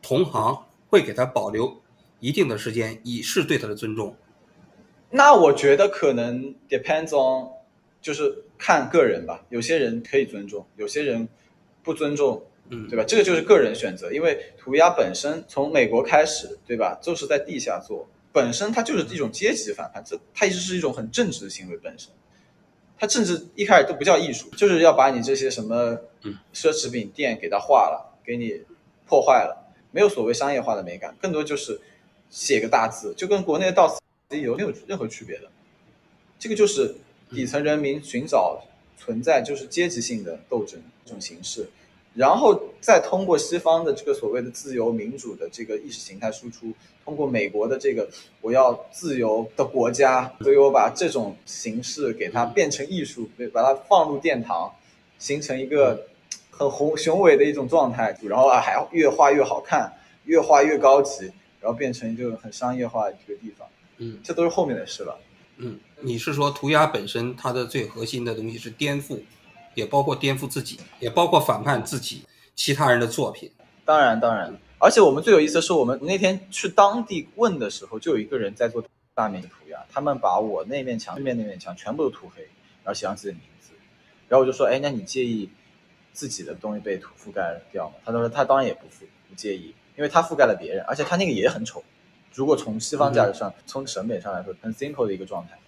[0.02, 1.80] 同行会给他保留
[2.20, 4.14] 一定的时间，以示对他的尊重。
[5.10, 7.48] 那我觉得可能 depends on，
[8.02, 8.42] 就是。
[8.58, 11.28] 看个人吧，有些人可以尊重，有些人
[11.82, 13.04] 不尊重，嗯，对吧？
[13.06, 14.10] 这个就是个人选择。
[14.10, 16.98] 因为涂鸦本身从美国开始，对吧？
[17.02, 22.10] 就是在地下做，本身它就是一种阶级反叛，这它一直是一种很正直的行为本身。
[22.98, 25.98] 它甚至一开始都不叫艺术，就是要把你这些什么
[26.54, 28.62] 奢侈品店给它化了，给你
[29.06, 31.80] 破坏了，没有所谓商业化的美感，更多就是
[32.30, 34.00] 写个大字，就跟国内的到此
[34.36, 35.48] 一游没有任何区别的。
[36.38, 36.94] 这个就是
[37.30, 38.62] 底层人民寻找
[38.98, 41.68] 存在，就是阶级性的斗争这种形式，
[42.16, 46.72] 然后再通过西方的这个所谓的自由民主的这个意识形态输出，
[47.04, 48.08] 通过美国的这个
[48.40, 54.72] 我要自由的国家，所以我把这种形式给它变成艺术，把它放入殿堂，
[55.18, 56.06] 形成一个
[56.50, 59.92] 很宏雄伟的一种状态，然后啊还越画越好看，
[60.24, 61.26] 越画越高级，
[61.60, 63.68] 然后变成一个很商业化的一个地方。
[63.98, 65.18] 嗯这都是后面的事了。
[65.58, 69.18] 嗯，你是说涂鸦本身它的最核心的东西是颠覆，
[69.76, 72.24] 也包括颠覆自己，也包括反叛自己
[72.56, 73.48] 其他人的作品。
[73.84, 78.82] 当然，当然，而且我们最有意思的是，我们那天去当地问的时候，就有一个人在做
[79.14, 82.42] 大面积涂鸦，他们把我那面墙、对面那面墙全部都涂黑，
[82.82, 83.70] 然后写上自己的名字，
[84.28, 85.48] 然后我就说，哎，那你介意
[86.12, 87.94] 自己的东西被涂覆盖掉吗？
[88.04, 91.84] 他说他当然也不覆不介意，因为他覆盖了别人，而且他那个也很丑。
[92.34, 95.58] 如果从西方价值上、从审美上来说，很 simple 的一个状态，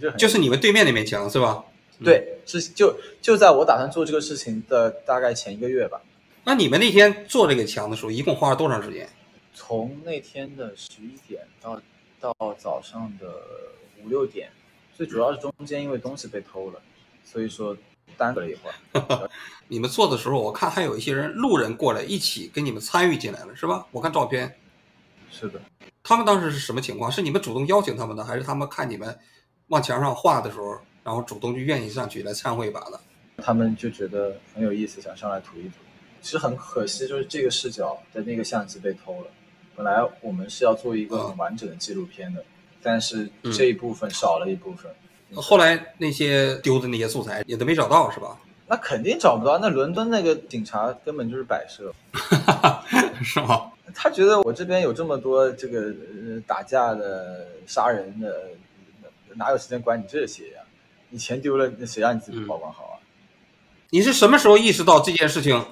[0.00, 1.64] 就很就是你们对面那面墙是吧？
[2.04, 6.00] 对，是就就在我打算做这个事情的大概前一个月吧。
[6.44, 9.08] 那你们那天做这个墙的时候，一共花了多长时间？
[9.54, 11.80] 从那天的十一点到
[12.20, 13.26] 到早上的
[14.04, 14.50] 五六点，
[14.94, 16.80] 最主要是中间因为东西被偷了，
[17.24, 17.76] 所以说
[18.16, 19.30] 耽搁了一会儿。
[19.66, 23.86] 你们做的时候，我看还有一些人路人过来一起跟你们参与进来了，是吧？
[23.90, 24.56] 我看照片，
[25.30, 25.60] 是的，
[26.04, 27.10] 他们当时是什么情况？
[27.10, 29.18] 是你们主动邀请他们的，还是他们看你们
[29.68, 33.00] 往墙上画的时候，然后主动就愿意上去来参会一把的？
[33.36, 35.74] 他们就觉得很有意思，想上来涂一涂。
[36.20, 39.28] 其实很可惜，就是这个视角的那个相机被偷了。
[39.76, 42.44] 本来我们是要做一个很完整的纪录片的，
[42.82, 44.90] 但是这一部分少了一部分。
[45.36, 48.36] 后来那些丢的那些素材也都没找到，是吧？
[48.66, 49.60] 那肯定找不到。
[49.60, 51.94] 那伦敦那个警察根本就是摆设，
[53.22, 53.70] 是吗？
[53.94, 58.48] 他觉得我这边有这么多这个呃打架的、杀人的，
[59.36, 60.62] 哪有时间管你这些呀？
[61.10, 62.96] 你钱丢了，那谁让你自己保管好啊？
[63.90, 65.64] 你是什么时候意识到这件事情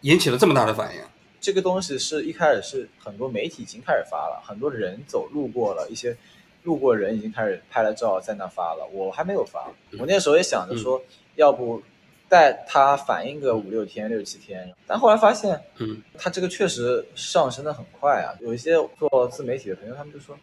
[0.00, 1.02] 引起了这么大的反应？
[1.40, 6.16] 这个东西是一开始是很多媒体已经开始发了，很多人走路过了，一些
[6.62, 9.68] 路过人已经开始拍了照在那发了，我还没有发。
[9.98, 11.02] 我那时候也想着说，
[11.34, 11.82] 要不
[12.28, 18.34] 带它反应个五六天、六七天，但后来发现，嗯，它这个确实上升的很快啊。
[18.40, 20.36] 有一些做自媒体的朋友，他们就说，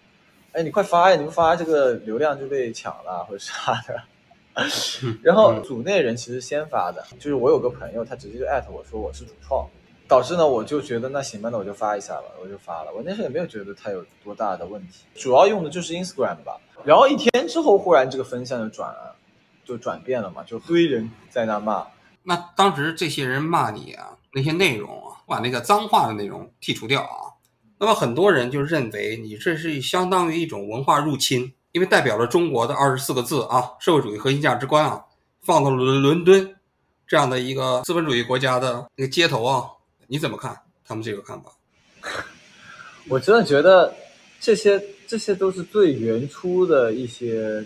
[0.52, 4.02] 哎，你快发呀，你不发这个流量就被抢了或者啥的。
[5.24, 9.67] 然后组内人其实先发的，就是我有个朋友，他直接就艾特我说我是主创。
[10.08, 12.91] 导致呢，我就觉得那行吧，那我就发一下吧，我就发了。
[12.95, 16.60] 我那时候也没有觉得它有多大的问题，主要用的就是 Instagram 吧。
[16.84, 19.15] 然后一天之后，忽然这个风向就转了，
[19.63, 21.86] 就转变了嘛，就堆人在那骂。
[22.24, 27.38] 那当时这些人骂你啊，那些内容啊，把那个脏话的内容剔除掉啊，
[27.78, 35.03] 那么很多人就认为你这是相当于一种文化入侵，因为代表了中国的二十四个字啊，社会主义核心价值观啊，
[35.41, 36.55] 放到伦伦敦
[37.08, 39.65] 这样的一个资本主义国家的那个街头啊。
[40.08, 41.51] 你怎么看他们这个看法？
[43.08, 43.93] 我真的觉得
[44.39, 47.63] 这些这些都是最原初的一些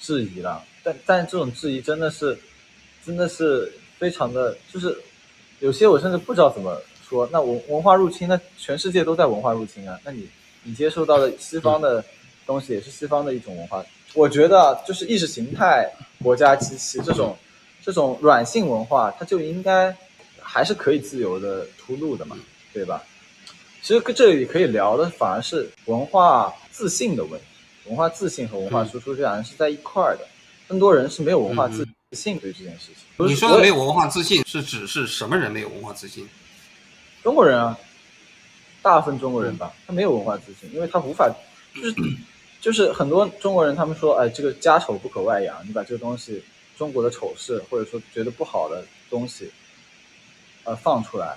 [0.00, 2.38] 质疑了，但但这种质疑真的是
[3.04, 4.98] 真的是非常的，就是
[5.60, 7.28] 有些我甚至不知道怎么说。
[7.30, 9.98] 那文文化入侵，那全世界都在文化入侵啊。
[10.02, 10.26] 那你
[10.62, 12.02] 你接受到的西方的
[12.52, 13.84] 东西也是西方的一种文化。
[14.14, 15.90] 我觉得就是意识形态、
[16.22, 17.36] 国家机器这种
[17.82, 19.94] 这种软性文化，它就应该。
[20.44, 22.36] 还是可以自由的出路的嘛，
[22.74, 23.02] 对吧？
[23.80, 27.46] 其实这里可以聊的反而是文化自信的问题，
[27.86, 30.26] 文化自信和文化输出这两人是在一块儿的。
[30.68, 33.26] 更多人是没有文化自信对这件事情。
[33.26, 36.28] 你说的没有文化自信是指是什么人没有文化自信？
[37.22, 37.78] 中国人啊，
[38.82, 41.32] 大部分中国人吧，他没有文化自信，因为他无法，
[41.74, 41.94] 就是
[42.62, 46.42] 就是很多中国人他们说，哎，这个家丑不可外扬，你把这个东西
[46.78, 49.50] 中国的丑事或者说觉得不好的东西。
[50.64, 51.36] 呃，放出来。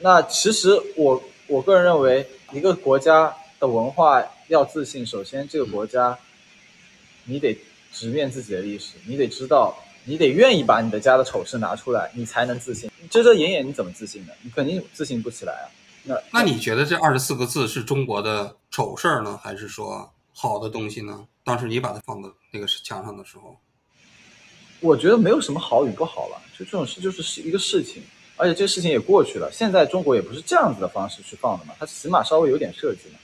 [0.00, 6.18] 那其实我我个人认为，一个国家的文化要自信，首先这个国家，
[7.24, 7.58] 你得
[7.90, 12.90] 直面自己的历史，你得知道，你得愿意把你的家的丑事拿出来，你才能自信。
[13.08, 14.32] 遮遮掩掩，你怎么自信呢？
[14.42, 15.66] 你肯定自信不起来啊。
[16.04, 21.26] 那那你觉得这二十四个字是中国的丑事儿呢，还是说好的东西呢？
[21.42, 23.58] 当时你把它放到那个墙上的时候，
[24.78, 28.00] 我觉得没有什么好与不好了，就这种事就是一个事情。
[28.36, 33.18] 而且这个事情也过去了，现在中国也不是这样子的方式去放的嘛，它起码稍微有点设计嘛，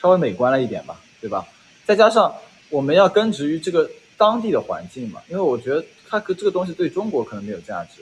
[0.00, 1.46] 稍微美观了一点吧，对吧？
[1.84, 2.34] 再加上
[2.70, 8.00] 我们要根植于这个当地的环境嘛，因为我觉得它这个东西对中国可能没有价值，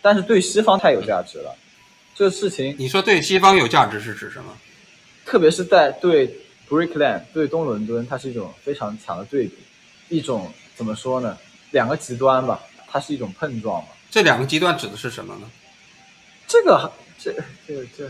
[0.00, 1.54] 但是对西方太有价值了。
[2.14, 4.56] 这个事情，你说对西方有价值是指什么？
[5.26, 6.34] 特别是在对
[6.68, 9.56] Brickland 对东伦敦，它是一种非常强的对比，
[10.08, 11.36] 一种怎么说呢？
[11.70, 13.88] 两个极端吧，它是一种碰撞嘛。
[14.10, 15.50] 这两个极端指的是什么呢？
[16.46, 17.32] 这个这
[17.66, 18.08] 这这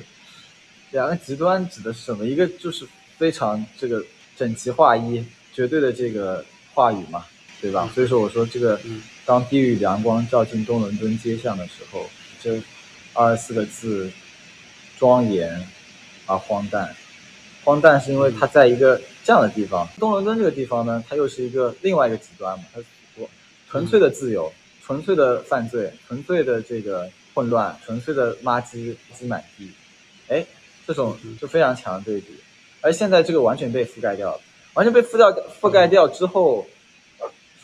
[0.90, 2.26] 两个极端指的是什么？
[2.26, 2.86] 一个就是
[3.16, 4.04] 非常这个
[4.36, 7.24] 整齐划一、绝对的这个话语嘛，
[7.60, 7.90] 对吧？
[7.94, 8.78] 所以说我说这个，
[9.24, 12.08] 当地狱阳光照进东伦敦街巷的时候，
[12.42, 12.62] 这
[13.14, 14.10] 二十四个字
[14.98, 15.66] 庄严
[16.26, 16.94] 而荒诞。
[17.64, 22.86] 荒诞是因为它在一个这样的地方，东伦敦这个地方呢，它又是一个另外一个极端嘛，它是
[23.68, 24.52] 纯粹的自由，
[24.84, 29.70] 纯粹的犯罪，纯粹的这个混乱，纯粹的垃圾积满地，
[30.28, 30.44] 哎，
[30.86, 32.28] 这种就非常强的对比。
[32.80, 34.40] 而现在这个完全被覆盖掉了，
[34.74, 36.66] 完全被覆掉覆盖掉之后，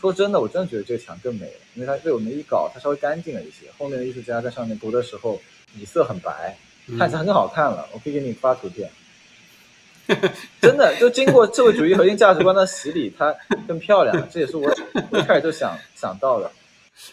[0.00, 3.66] 说真的，我真的觉得这个墙更美了，因为它被我们一搞，它稍微干净了一些。
[3.76, 5.38] 后面的艺术家在上面涂的时候，
[5.76, 6.56] 底色很白，
[6.98, 7.86] 看起来更好看了。
[7.92, 8.90] 我可以给你发图片。
[10.60, 13.34] 真的，就经过社会主义核心价值观的洗礼，它
[13.66, 14.28] 更漂亮。
[14.30, 14.70] 这也是我
[15.12, 16.50] 一开始就想 想到的。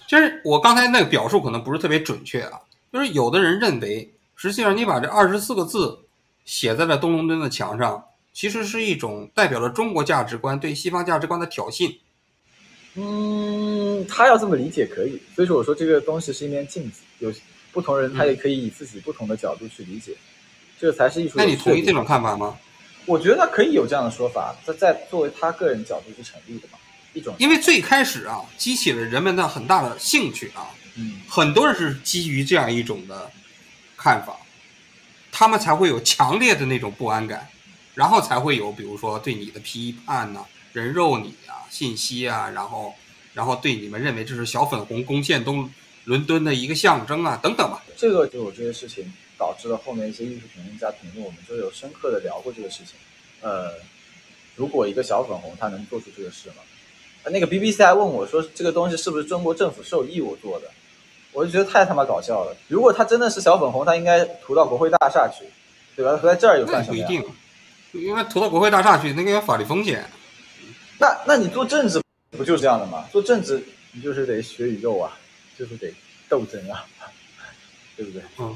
[0.08, 2.60] 就是我刚才那个表述可能不是特别准确啊。
[2.92, 6.00] 就是有的人认为，实际上你把这二十四个字
[6.46, 11.96] 写在了东伦敦的墙上，其实是一种代表了中国价值观对西方价值观的挑衅。
[12.96, 15.22] 嗯，他要这么理解可以。
[15.36, 17.32] 所以说，我说这个东西是一面镜子，有
[17.72, 20.14] 不同人他也可以以自己不同的角度去理解，
[20.80, 21.36] 这才是艺术。
[21.38, 22.58] 那你同意这种看法吗？
[23.08, 26.78] 我觉得他可以有这样的说法，在在作为他个人角度是成立的嘛，
[27.14, 27.34] 一种。
[27.40, 33.32] 因为最开始啊，激起了人们的很大的兴趣啊，嗯，很多人是基于这样一种的
[33.96, 34.38] 看法，
[35.32, 37.48] 他们才会有强烈的那种不安感，
[37.96, 40.42] 然后才会有比如说对你的批判呐，
[40.74, 42.94] 人肉你啊，信息啊，然后
[43.34, 45.72] 然后对你们认为这是小粉红攻陷东
[46.04, 47.82] 伦敦的一个象征啊，等等吧。
[47.96, 49.14] 这个就有这些事情。
[49.38, 52.96] 导致了后面一些艺术评论家评论，我们就有深刻的聊过这个事情。
[53.42, 53.74] 呃，
[54.56, 56.56] 如果一个小粉红他能做出这个事吗？
[57.30, 60.68] 那个 BBC 还问我说，这个东西是不是中国政府授意我做的？
[61.34, 62.56] 我就觉得太他妈搞笑了。
[62.68, 65.46] 如果他真的是小粉红，他应该涂到国会大厦去，
[65.96, 66.18] 对吧？
[66.18, 66.96] 涂在这儿又算什么？
[66.96, 67.24] 不一定，
[67.92, 70.10] 因为涂到国会大厦去，那个有法律风险。
[70.98, 73.08] 那那你做政治不就是这样的吗？
[73.12, 75.16] 做政治你就是得学宇宙啊，
[75.60, 75.94] 就是得
[76.30, 76.86] 斗争啊，
[77.96, 78.22] 对不对？
[78.40, 78.56] 嗯。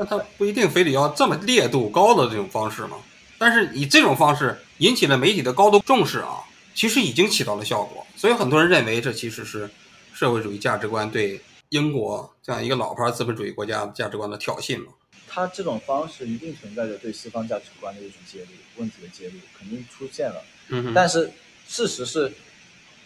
[0.00, 2.96] 那他不一定非得要这么烈度高的这种方式嘛？
[3.36, 6.40] 但是以这种方式引起了媒体的高度重视啊，
[6.74, 8.06] 其实已经起到了效果。
[8.16, 9.68] 所以很多人认为这其实是
[10.14, 14.92] 社会主义价值观对英国这样一个老牌资本主义国家价值观的挑衅嘛。
[15.28, 18.46] 他这种方式一定存在着对西方价值观的一种揭露，
[18.78, 20.42] 问题的揭露肯定出现了。
[20.68, 20.94] 嗯。
[20.94, 21.30] 但是
[21.68, 22.32] 事实是，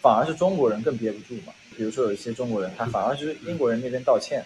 [0.01, 1.51] 反而是中国人更憋不住嘛。
[1.75, 4.45] 比如说有一些中国人，他反而是英国人那边道歉。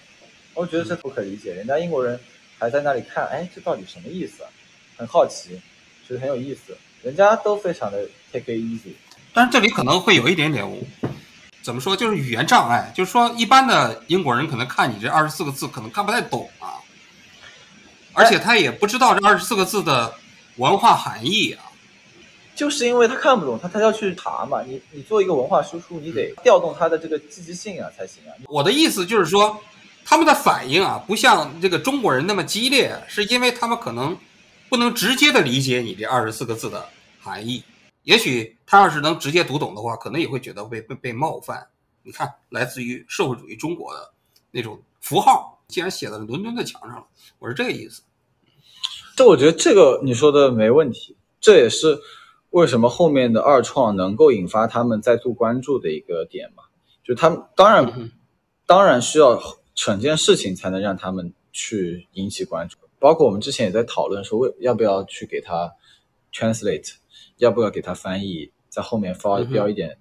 [0.55, 2.19] 我觉得这不可理解，人家英国人
[2.60, 4.43] 还在那里看，哎，这到底什么意思？
[4.98, 5.62] 很好奇，
[6.06, 6.78] 觉得很有意思。
[7.02, 8.91] 人家都非常的 take it easy，
[9.34, 10.69] 但是这里可能会有一点点，
[11.62, 16.76] 怎么说，就是语言障碍，就是说一般的英国人可能看你这二十四个字，可能看不太懂啊，
[18.12, 20.13] 而且他也不知道这二十四个字的
[20.58, 21.63] 文化含义啊。
[22.54, 24.62] 就是因为他看不懂，他他要去查嘛。
[24.63, 28.36] 你你做一个文化输出，你得调动他的这个积极性啊才行啊。
[28.48, 29.58] 我的意思就是说。
[30.10, 34.17] 他们的反应啊，不像这个中国人那么激烈，是因为他们可能
[34.67, 36.84] 不能直接的理解你这二十四个字的
[37.19, 37.63] 含义。
[38.02, 41.67] 也许他要是能直接读懂的话，可能也会觉得被被被冒犯。
[42.02, 44.12] 你看，来自于社会主义中国的
[44.50, 47.06] 那种符号，竟然写在伦敦的墙上了，
[47.38, 48.02] 我是这个意思。
[49.15, 52.00] 这我觉得这个你说的没问题，这也是
[52.50, 56.63] 为什么后面的二创能够引发他们再度关注的一个点嘛。
[57.04, 58.12] 就他们当然
[58.65, 59.39] 当然需要。
[59.82, 65.72] 整件事情才能让他们去引起关注，包括我们之前也在讨论说，为要不要去给他
[66.34, 66.96] translate，
[67.38, 69.98] 要不要给他翻译，在后面发标一点，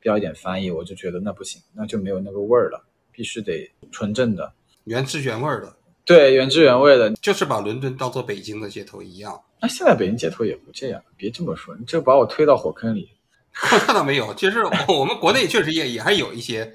[0.00, 4.50] 标一点翻译，我就觉得那不行，那就没有那个味儿了，必须得纯正的，
[4.84, 5.76] 原汁原味的。
[6.06, 9.38] 对，原汁原味的，就是把伦敦当做北京的街头一样。
[9.60, 13.10] 那现在北京街头也不这样，别这么说，你这把我推到火坑里。
[13.86, 16.72] 那倒没有，其实我们国内确实也也还有一些，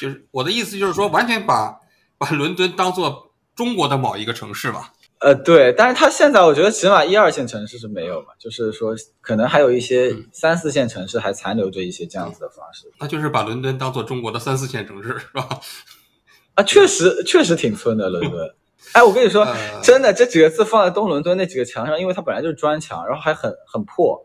[0.00, 1.78] 就是我的意思就是说，完全把。
[2.20, 4.92] 把伦敦当做中国的某一个城市吧。
[5.20, 12.90] 呃，对，但是它现在我觉得起码一二线城市是没有嘛，就是说可能还有一些三四线城市还残留着一些这样子的方式。
[12.98, 15.48] 那就是把伦敦当做中国的三四线城市是吧？
[16.54, 18.54] 啊，确实确实挺村的伦敦。
[18.92, 19.46] 哎，我跟你说，
[19.82, 24.18] 真的这几个字放在东伦敦那几个墙上，因为它本来就是砖墙，然后还很很破，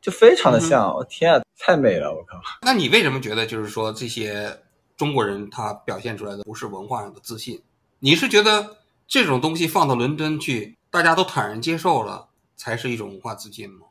[0.00, 0.94] 就非常的像。
[0.94, 2.12] 我天啊，太美了！
[2.12, 2.38] 我靠。
[2.62, 4.54] 那你为什么觉得就是说这些？
[5.02, 7.60] 中国人他表现出来的不是文化上的自信，
[7.98, 8.76] 你是觉得
[9.08, 13.86] 这种东西放到伦敦去，大家都坦然接受了，才是一种文化自信吗？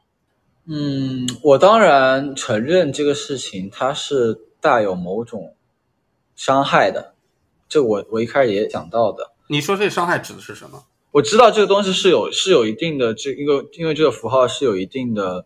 [0.67, 5.53] 嗯，我当然承认这个事情它是带有某种
[6.37, 7.13] 伤害的，
[7.67, 9.33] 这我我一开始也讲到的。
[9.47, 10.85] 你说这伤害指的是什么？
[11.11, 15.45] 我知道这个东西是有是有一定的这一个，因为这个符号是有一定的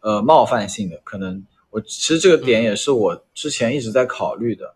[0.00, 4.74] 呃冒犯性的，可能我其实这个点也是我之前一直在考虑的。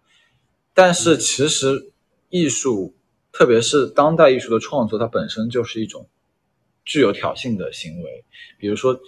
[0.75, 1.93] 但是其实
[2.31, 2.95] 艺术，
[3.31, 6.09] 特别是当代艺术的创作，它本身就是一种
[6.85, 8.25] 具有挑衅的行为。
[8.59, 8.99] 比如说，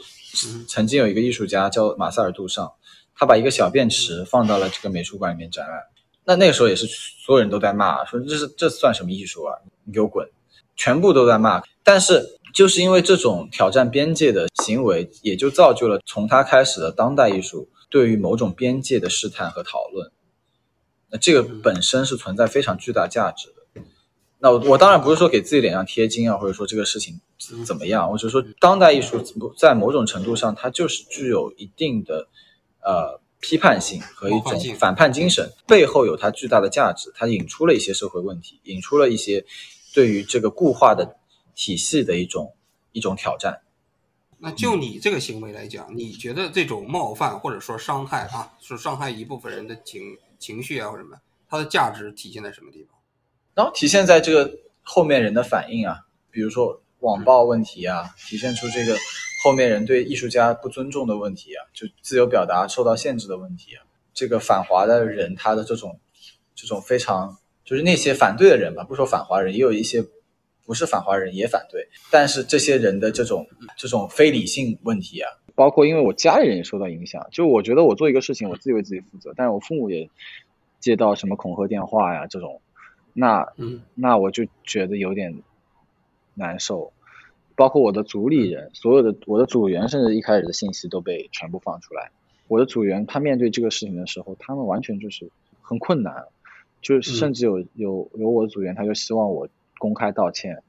[0.68, 2.70] 曾经有一个艺术家叫马塞尔·杜尚，
[3.14, 5.78] 他把一个小便池放到了这个美术馆里面展览。
[6.24, 9.54] 那那个时候也是所有人都在骂，说这是这算什么艺术啊？
[9.84, 10.28] 你给我滚！
[10.76, 11.62] 全部都在骂。
[11.82, 20.10] 但是就是因为这种挑战边界的行为，也就造就了从他开始的当代艺术对于某种边界的试探和讨论。
[21.14, 23.82] 那这个本身是存在非常巨大价值的。
[24.40, 27.20] 那我我当然不是说给自己脸上贴金啊，或者说这个事情
[27.64, 29.22] 怎么样，我只是说当代艺术
[29.56, 32.26] 在某种程度上，它就是具有一定的
[32.82, 39.46] 呃批判性和一种反叛精神，背后有它巨大的价值，它引出了一些社会问题，引出了一些
[39.94, 41.16] 对于这个固化的
[41.54, 42.56] 体系的一种
[42.90, 43.60] 一种挑战。
[44.40, 50.18] 那就你这个行为来讲，你觉得这种冒犯或者说伤害啊，是伤害一部分人的情？
[50.44, 51.16] 情绪啊，或者什么，
[51.48, 52.98] 它的价值体现在什么地方？
[53.54, 58.94] 然后体现在这个后面人的反应啊，比如说网暴问题啊，体现出这个
[59.42, 65.98] 后面人对艺术家不尊重的问题啊，就自由表达受到限制的问题啊，这个反华的人他的这种
[66.54, 70.04] 这种非常就是那些反对的人吧，不说反华人，也有一些
[70.66, 73.46] 不是反华人也反对，但是这些人的这种
[73.78, 75.30] 这种非理性问题啊。
[75.54, 80.10] 包括因为我家里人也受到影响，就我觉得我做一个事情，我自己为自己负责，但是我父母也
[80.80, 82.60] 接到什么恐吓电话呀这种，
[83.12, 83.52] 那
[83.94, 85.42] 那我就觉得有点
[86.34, 86.92] 难受。
[87.56, 92.10] 包括我的组里人，所有的我的组员，甚至一开始的信息都被全部放出来。
[92.48, 95.30] 我的组员他面对这个事情的时候，他们完全就是
[95.62, 96.24] 很困难，
[96.82, 99.48] 就是甚至有有有我的组员，他就希望我
[99.78, 100.64] 公开道歉，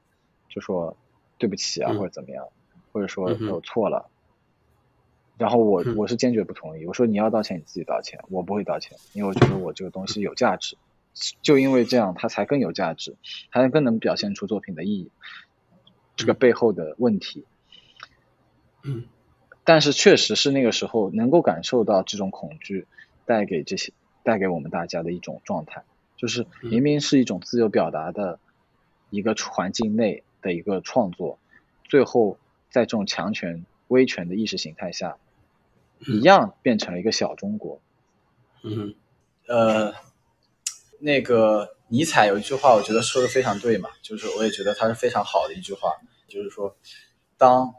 [0.48, 0.96] 就说
[1.38, 2.46] 对不起啊或者怎么样，
[2.92, 4.06] 或者说我错了。
[5.38, 10.78] 然后我我是坚决不同意，我说你要道歉你自己道歉，我不会道歉，因为我觉得我这个东西有价值，
[11.42, 13.16] 就因为这样它才更有价值，
[13.52, 15.10] 才更能表现出作品的意义，
[16.16, 17.44] 这个背后的问题。
[18.82, 19.04] 嗯，
[19.62, 22.86] 但是确实是那个时候能够感受到这种恐惧
[23.26, 25.82] 带给这些带给我们大家的一种状态，
[26.16, 28.38] 就是明明是一种自由表达的
[29.10, 31.38] 一个环境内的一个创作，
[31.84, 32.38] 最后
[32.70, 35.18] 在这种强权威权的意识形态下。
[36.00, 37.80] 一样变成了一个小中国。
[38.62, 38.94] 嗯，
[39.48, 39.94] 呃，
[40.98, 45.92] 那个尼采有一句话，我觉得说的非常对嘛，就是我也觉得他是非常好的一句话，
[46.26, 46.76] 就是说，
[47.36, 47.74] 当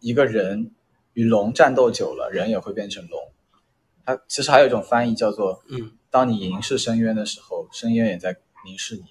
[0.00, 0.72] 一个人
[1.14, 3.32] 与龙战斗久了，人也会变成龙。
[4.04, 9.04] 他其实还有一种翻译叫做，嗯，当你凝视深渊的时候，深渊也在凝视你。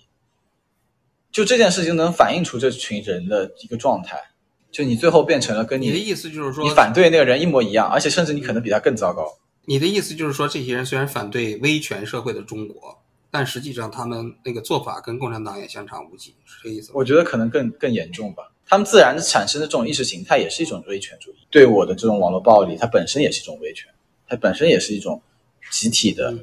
[1.32, 4.29] 就这件事情能反映出这群人的一个状态。
[4.72, 9.26] 就你最后变成了跟你的意思就是说，你反对那个人一模一样，而且甚至你可能比他更糟糕。
[9.65, 12.97] 你的意思就是说，这些人虽然反对威权社会的中国，
[13.32, 16.93] 但实际上他们那个做法跟共产党也相差无几，是这意思吗？
[16.95, 18.51] 我觉得可能更更严重吧。
[18.67, 23.91] 他们自然产生的这种意识形态也是一种威权主义，对我的这种网络暴力，它本身也是一种威权，
[24.28, 25.20] 它本身也是一种
[25.72, 26.34] 集体的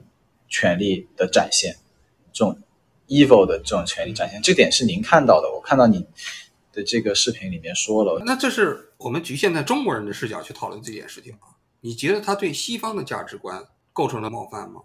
[0.49, 1.77] 权利的展现，
[2.33, 2.59] 这种
[3.07, 4.43] evil 的这种权利展现。
[4.43, 6.05] 这点是您看到的，我看到你。
[6.77, 11.57] 的这个视频里面说了，那这是我们局限在中国人的视角去讨论这件事情啊？
[11.81, 13.65] 你觉得他对西方的价值观
[13.95, 14.83] 构成了冒犯吗？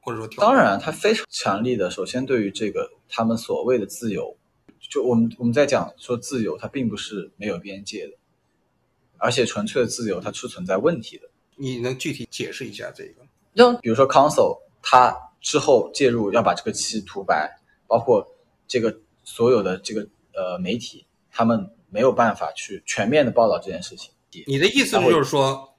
[0.00, 1.90] 或者说，当然，他非常强力的。
[1.90, 4.34] 首先，对于这个他们所谓的自由，
[4.80, 8.12] 就我们我们在讲说自由，它并不是没有边界的，
[9.18, 11.28] 而且纯粹的自由它是存在问题的。
[11.56, 13.22] 你能具体解释一下这个？
[13.54, 17.50] 就比如说，Console 他之后介入要把这个漆涂白，
[17.86, 18.26] 包括
[18.66, 21.06] 这个所有的这个呃媒体。
[21.36, 24.12] 他们没有办法去全面的报道这件事情。
[24.46, 25.74] 你的意思就是说，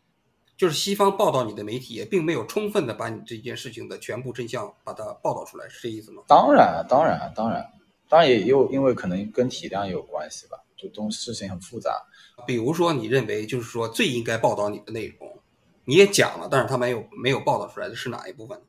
[0.58, 6.22] 就是西方报道你的媒体也并没有充分的把你这件事情的全部真相把它报道出来，是这意思吗？
[6.28, 7.66] 当然，当然，当然，
[8.10, 12.06] 当然也有因为可能跟体量也有关系吧，就东事情很复杂。
[12.46, 15.40] 比如说，你认为就是说最应该报道你的内容，
[15.86, 18.62] 你也讲了，但是他没有没有报道出来的是哪一部分？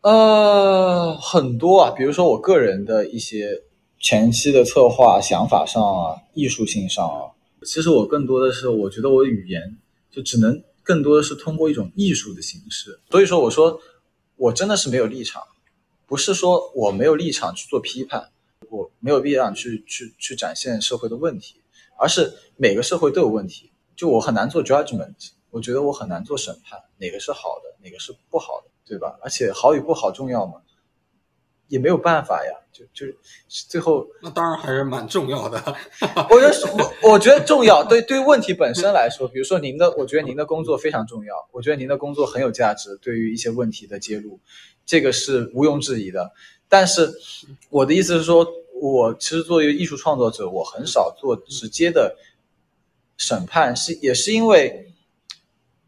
[0.00, 3.62] 呃，很多啊，比如说我个人的一些。
[4.00, 7.32] 前期的策划想法上啊，艺术性上啊，
[7.64, 9.76] 其实我更多的是，我觉得我语言
[10.10, 13.00] 就只能更多的是通过一种艺术的形式。
[13.10, 13.80] 所以说，我说
[14.36, 15.42] 我真的是没有立场，
[16.06, 18.30] 不是说我没有立场去做批判，
[18.70, 21.56] 我没有必要去去去展现社会的问题，
[21.98, 23.72] 而是每个社会都有问题。
[23.96, 29.18] 就我很难做 judgment，我觉得我很难做审判，哪个是好的，哪个是不好的，对吧？
[29.22, 30.62] 而且好与不好重要吗？
[31.68, 33.16] 也没有办法呀，就就是
[33.68, 35.62] 最后，那当然还是蛮重要的。
[36.30, 44.40] 我觉得我 我觉得重要，对对问题本身来说，比如说您的，我觉得您的工作非常重要，我觉得您的工作很有价值，对于一些问题的揭露，
[44.86, 46.32] 这个是毋庸置疑的。
[46.68, 47.12] 但是
[47.70, 48.46] 我的意思是说，
[48.80, 52.16] 我其实作为艺术创作者，我很少做直接的
[53.16, 54.92] 审判，是也是因为，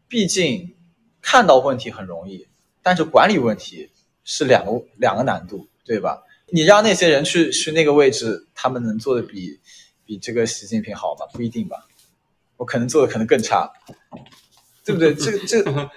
[0.07, 0.75] 毕竟
[1.21, 2.47] 看到问题很容易，
[2.83, 3.89] 但是管理问题
[4.23, 5.67] 是两个两个难度。
[5.85, 6.23] 对吧？
[6.53, 9.59] 你让那些人去去那个位置，他们能做的比
[10.05, 11.25] 比这个习近平好吗？
[11.33, 11.87] 不一定吧。
[12.57, 13.71] 我可能做的可能更差，
[14.85, 15.15] 对不对？
[15.15, 15.89] 这个这个，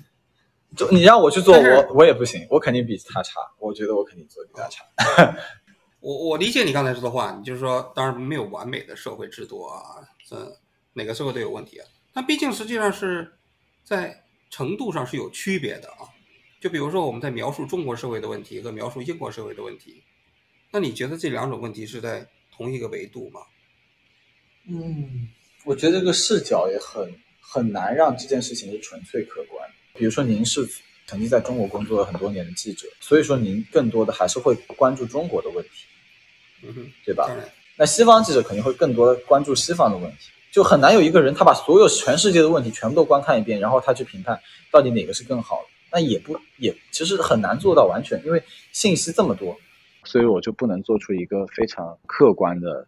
[0.76, 3.40] 就你让我去做，我我也不行，我肯定比他差。
[3.58, 4.84] 我觉得我肯定做比他差。
[6.00, 10.56] 我我理解你刚才说的话，你就是说，当然没有完美的社会制度啊，这
[10.94, 11.86] 哪个社会都有问题啊。
[12.14, 13.34] 但毕竟实际上是
[13.84, 16.08] 在程度上是有区别的啊。
[16.60, 20.02] 就比如说，我们在描述中国社会的问题和描述英国社会的问题，
[20.70, 23.40] 那你觉得这两种问题是在同一个维度吗？
[24.68, 25.28] 嗯，
[25.64, 29.66] 我觉得这个视角也很很难让这件事情是纯粹客观。
[29.94, 30.68] 比如说，您是
[31.06, 35.86] 曾经在中国工作了很多年的记者，所以说您更多的还是会关注中国的问题，
[36.62, 37.34] 嗯哼，对吧？
[37.76, 44.38] 那西方记者肯定会更多的关注西方的问题，就很难有一个人他把所有全世界的问题全部都观看一遍，然后他去评判
[44.70, 45.69] 到底哪个是更好的。
[45.92, 49.56] 那也不也其实很难做到完全，因为信息这么多，
[50.04, 52.86] 所以我就不能做出一个非常客观的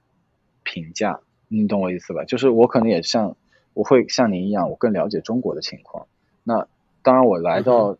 [0.62, 1.20] 评价。
[1.48, 2.24] 你懂我意思吧？
[2.24, 3.36] 就是我可能也像
[3.74, 6.07] 我会像您一样，我更了解中国的情况。
[6.44, 6.68] 那
[7.03, 7.98] 当然，我来到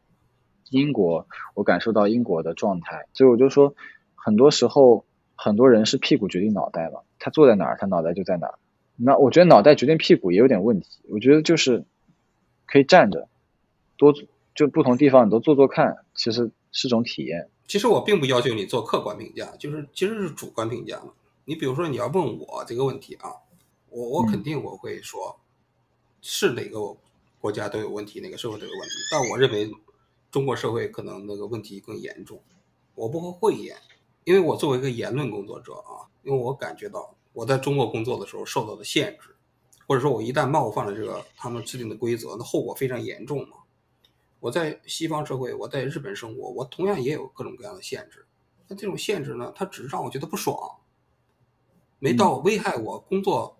[0.71, 3.75] 英国，我感受到英国的状态，所以我就说，
[4.15, 8.55] 很多时候很多人是屁股决定脑袋嘛，他坐在哪儿，他脑袋就在哪儿。
[8.97, 11.01] 那我觉得脑袋决定屁股也有点问题。
[11.11, 11.85] 我觉得就是
[12.67, 13.29] 可以站着
[13.97, 14.15] 多。
[14.55, 17.49] 就不同地方你都做做看，其实是种体验。
[17.67, 21.13] 其实我并不要求你做客观评价，就是其实是主观评价嘛。
[21.45, 23.33] 你比如说你要问我这个问题啊，
[23.89, 25.41] 我我肯定我会说，
[26.21, 26.97] 是哪个
[27.41, 28.95] 国家都有问题，哪个社会都有问题。
[29.11, 29.71] 但我认为
[30.31, 32.41] 中国社会可能那个问题更严重。
[32.95, 33.77] 我不会讳言，
[34.25, 39.35] 因为我作为一个言论工作者啊，因为我感觉到我在中国工作的时候受到的限制，
[39.87, 43.57] 或者说我一旦冒犯了这个他们制定的规则，那后果非常严重嘛。
[44.43, 48.27] 我在西方社会，我在日本生活，我同样也有各种各样的限制。
[48.67, 50.59] 那这种限制呢，它只是让我觉得不爽，
[52.01, 53.57] 没到危害我工作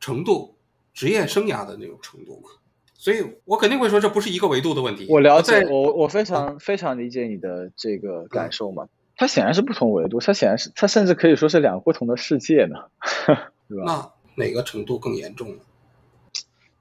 [0.00, 0.56] 程度、
[0.94, 2.48] 职业生涯的那种程度嘛。
[2.94, 5.06] 所以我肯定会说，这不是一个维度的问题。
[5.10, 8.88] 我了解，我我非常非常理解你的这个感受嘛。
[9.16, 12.78] 它显然是不同维度，它显然是它甚至可以说是两个不同的世界呢，
[13.68, 13.84] 对吧？
[13.84, 15.62] 那哪个程度更严重呢？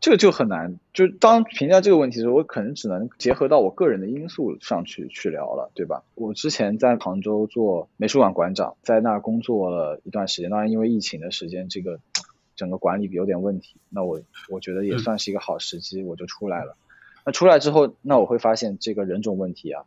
[0.01, 6.03] 这个就很难，就当评价这个问题的时候，我可能只能结合到我个人的因素上去去聊了，对吧？
[6.15, 11.99] 我之前在杭州做美术馆馆长，在那儿工作了一段时间，当然因为疫情的时间，这个
[12.57, 16.75] 整个管理有点问题，那我我觉得也算是一个好时机，我就出来了。
[17.23, 19.85] 那出来之后，那我会发现这个人种问题啊，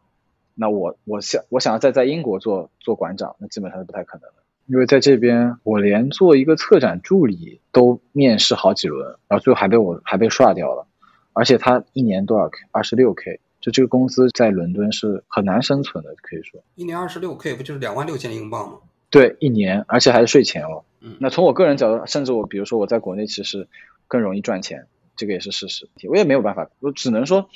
[0.54, 4.43] 那我我想我想要再在英国做做馆长，那基本上是不太可能的。
[4.66, 10.86] 因为在这边，我连做一个策展助理都面试好几轮，然后最后还被我还被刷掉了，
[11.34, 12.58] 而且他一年多少 K？
[12.70, 16.62] 二十六 K，就这个工资在伦敦是很难生存的，可以说。
[16.76, 18.78] 一年二十六 K 不就是两万六千英镑吗？
[19.10, 20.84] 对，一年，而且还是税前哦。
[21.00, 21.16] 嗯。
[21.20, 23.68] 那从我个人角度，甚至我比如说我在国内其实
[24.08, 25.90] 更容易赚钱，这个也是事实。
[26.08, 27.50] 我也没有办法，我只能说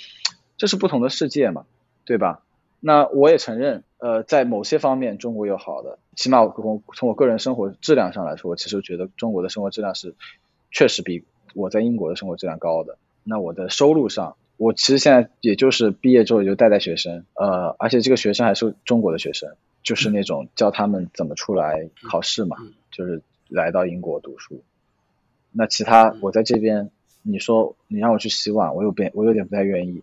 [0.59, 1.65] 这是不同的世界嘛，
[2.05, 2.43] 对吧？
[2.81, 10.15] 那我也承认，呃，在某些方面中国有好的，起码我从我个人生活质量上来说，我其实觉得中国的生活质量是
[10.71, 11.25] 确实比
[11.55, 12.97] 我在英国的生活质量高的。
[13.25, 22.57] 那我的收入上，我其实现在也就是毕业之后也就带带学生，呃，而且这个学生还是中国的学生，就是那种教他们怎么出来考试嘛，
[22.93, 24.63] 就是来到英国读书。
[25.51, 26.91] 那其他我在这边，
[27.23, 30.03] 你说你让我去洗碗，我有点我有点不太愿意，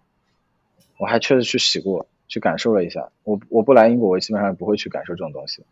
[0.97, 2.05] 我还确实去洗过。
[2.27, 5.63] 去感受了一下，我我不来英国，我基本上不会去感受这种东西，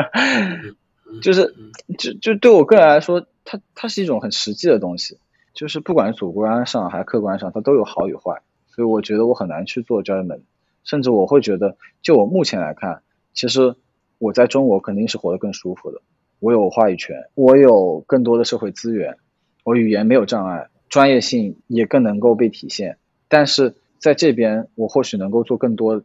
[1.22, 1.54] 就是
[1.98, 5.18] 就就对我个人来说，它它是一种很实际的东西，
[5.54, 10.40] 就是不管是主观上还是客观上，它都有好与坏，所以我觉得我很难去做 judgment，
[10.84, 13.02] 甚至我会觉得，就我目前来看，
[13.32, 13.76] 其实
[14.18, 16.02] 我在中国肯定是活得更舒服的，
[16.38, 19.16] 我有话语权，我有更多的社会资源，
[19.64, 22.98] 我语言没有障碍，专业性也更能够被体现，
[23.28, 23.74] 但是。
[23.98, 26.02] 在这边，我或许能够做更多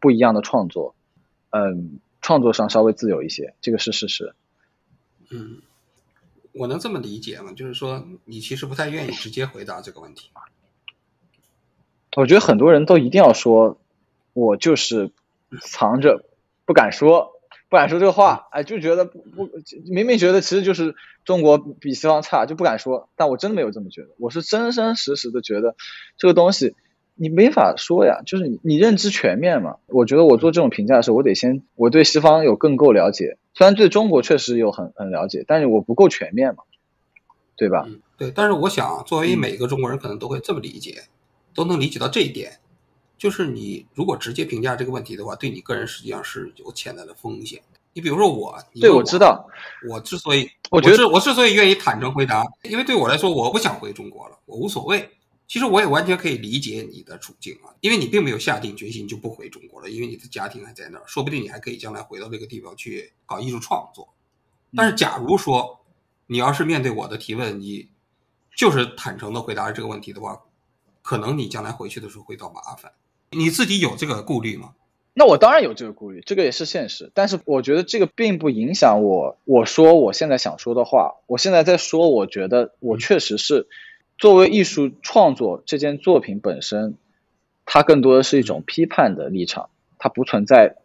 [0.00, 0.94] 不一样的创作，
[1.50, 4.34] 嗯，创作上稍微自由一些，这个是事实。
[5.30, 5.62] 嗯，
[6.52, 7.52] 我能这么理解吗？
[7.52, 10.30] 就是说，你其实不太愿意直接回答这个问题。
[12.16, 13.78] 我觉得很多人都一定要说，
[14.34, 15.10] 我就是
[15.60, 16.24] 藏着
[16.64, 17.32] 不敢说，
[17.68, 19.50] 不敢说这个话，哎，就觉得不不，
[19.86, 23.08] 明明觉得其实就是中国比西方差，就不敢说。
[23.16, 25.74] 但我真的没有这么觉得，我是真真实实的觉得
[26.16, 26.76] 这个东西
[27.14, 29.76] 你没法说呀，就是你你认知全面嘛。
[29.86, 36.64] 我觉得我做这种评价的时候，我得先我对西方有更够了解，虽然对中国确实有很很了解，但是我不够全面嘛，
[37.56, 37.84] 对吧？
[37.86, 38.30] 嗯，对。
[38.30, 41.02] 但是我想，作为每个中国人，可能都会这么理解。
[41.56, 42.50] 都能理解到这一点，
[43.16, 47.60] 就是你如果直接评价这个问题的话，对你个人实际上是有潜在的风险。
[47.92, 49.48] 你比如说我，对我知道，
[49.88, 55.08] 我之所以我觉得我之所以愿意坦诚回答，因为对我来说，我不想回中国了，我无所谓。
[55.46, 64.08] 其实我也完全可以理解你的处境啊，因为你并没有下定决心就不回中国了，因为你的家庭还在那儿，说不定你还可以将来回到那个地方去搞艺术创作。
[64.76, 65.80] 但是假如说
[66.26, 67.88] 你要是面对我的提问，你
[68.56, 70.40] 就是坦诚的回答这个问题的话。
[71.06, 72.90] 可能你将来回去的时候会遭麻烦，
[73.28, 74.74] 你自己有这个顾虑吗？
[75.12, 77.12] 那我当然有这个顾虑，这个也是现实。
[77.12, 81.16] 但是我觉得这个并不影响我，我说我现在想说的话。
[81.26, 83.68] 我现在在说，我觉得我确实是
[84.16, 86.94] 作为艺术创作这件作品本身，
[87.66, 90.76] 它更多的是一种批判的立场，它不存在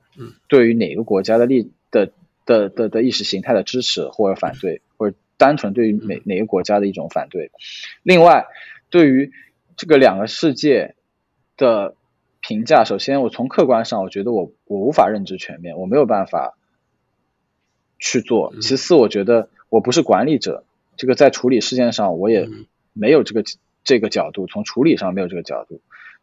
[0.47, 2.11] 对于哪个国家的立的
[2.45, 7.51] 的的的意识形态的支持或者反对，或者单纯对于哪哪个国家的一种反对。
[8.03, 8.47] 另外，
[8.89, 9.31] 对于
[9.77, 10.95] 这个两个世界
[11.55, 11.95] 的
[12.41, 16.57] 评价，首先我从客观上，我觉得我我无法认知全面，我没有办法
[17.99, 18.53] 去做。
[18.59, 20.65] 其次，我觉得我不是管理者，
[20.97, 22.49] 这个在处理事件上我也
[22.99, 23.43] 没有这个
[23.83, 25.81] 这个角度，从处理上没有这个角度。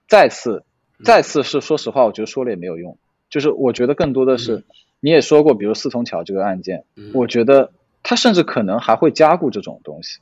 [0.08, 0.64] 再次，
[1.04, 2.98] 再次是说实话，我觉得说了也没有用。
[3.28, 4.64] 就是我觉得更多的是，
[5.00, 7.72] 你也说过，比如四通桥这个案件，我觉得
[8.02, 10.20] 他甚至可能还会加固这种东西，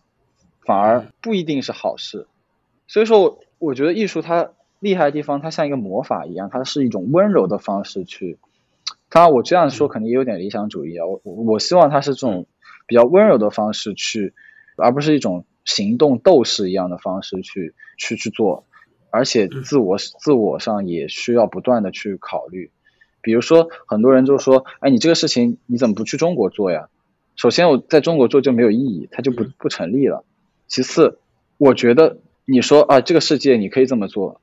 [0.64, 2.26] 反而不一定是好事。
[2.86, 8.38] 所以说，我觉得艺术它厉害的地方，它像一个魔法一样，它是一种温柔的方式去。
[9.10, 11.06] 当然，我这样说肯定也有点理想主义啊。
[11.06, 12.46] 我我希望它是这种
[12.86, 14.32] 比较温柔的方式去，
[14.76, 18.64] 而不是一种行动斗士一样的方式去去去做。
[19.10, 22.70] 而且自我自我上也需要不断的去考虑。
[23.22, 26.88] 比如说，很多人就说：“哎，你这个事情你怎么不去中国做呀？”
[27.36, 30.24] 首先，我在中国做就没有意义，它就不不成立了。
[30.68, 31.18] 其次，
[31.58, 32.18] 我觉得。
[32.46, 34.42] 你说啊，这个世界你可以这么做，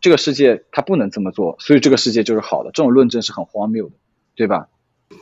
[0.00, 2.70] 这个世界它不能这么做，所以这个世界就是好的。
[2.72, 3.94] 这种论证是很荒谬的，
[4.34, 4.70] 对吧？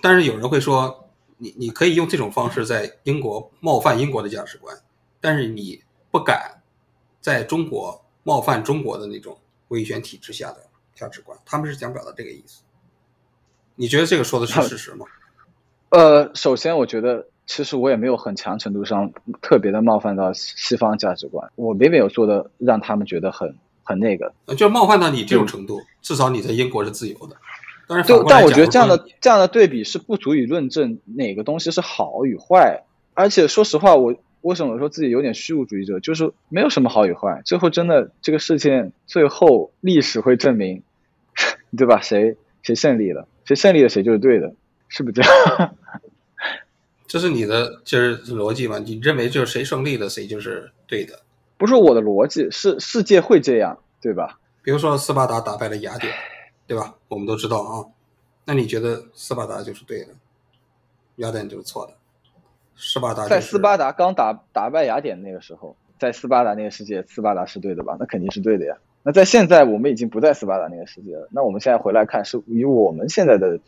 [0.00, 4.76] 但是有人会说，你你可以用这种方式在英国冒犯英国的价值观，
[5.20, 6.62] 但是你不敢
[7.20, 10.58] 在中国冒犯中国的那种威权体制下的
[10.94, 11.38] 价值观。
[11.44, 12.62] 他们是想表达这个意思。
[13.76, 15.06] 你觉得这个说的是事实吗？
[15.90, 17.26] 呃，首先我觉得。
[17.46, 19.12] 其实我也没有很强程度上
[19.42, 27.36] 特别的冒犯到西方价值观，我并没有做的让他们觉得很很那个，就冒犯到你这种程度，至少你在英国是自由的。
[27.88, 32.84] 但是，但我觉得这样的这样的对比是不足以论证哪个东西是好与坏。
[33.14, 37.42] 而且说实话，我为什么说自己有点虚无主义者，就是没有什么好与坏。
[37.44, 40.82] 最后真的这个事件，最后历史会证明，
[41.76, 42.00] 对吧？
[42.00, 44.54] 谁谁胜利了，谁胜利了谁就是对的，
[44.88, 45.76] 是不是这样？
[47.06, 48.78] 这是你的就是逻辑吗？
[48.78, 51.20] 你认为就是谁胜利了，谁就是对的？
[51.58, 54.38] 不是我的逻辑，是世界会这样，对吧？
[54.62, 56.12] 比如说斯巴达打败了雅典，
[56.66, 56.94] 对吧？
[57.08, 57.84] 我们都知道啊。
[58.44, 60.14] 那你觉得斯巴达就是对的，
[61.16, 61.94] 雅典就是错的？
[62.80, 67.96] 斯巴达在斯巴达刚打打败雅典那个时候，在斯巴达那个世界，斯巴达是对的吧？
[68.00, 68.76] 那肯定是对的呀。
[69.02, 71.28] 那在现在，我们已经不在斯巴达那个世界了。
[71.30, 73.60] 那我们现在回来看，是以我们现在的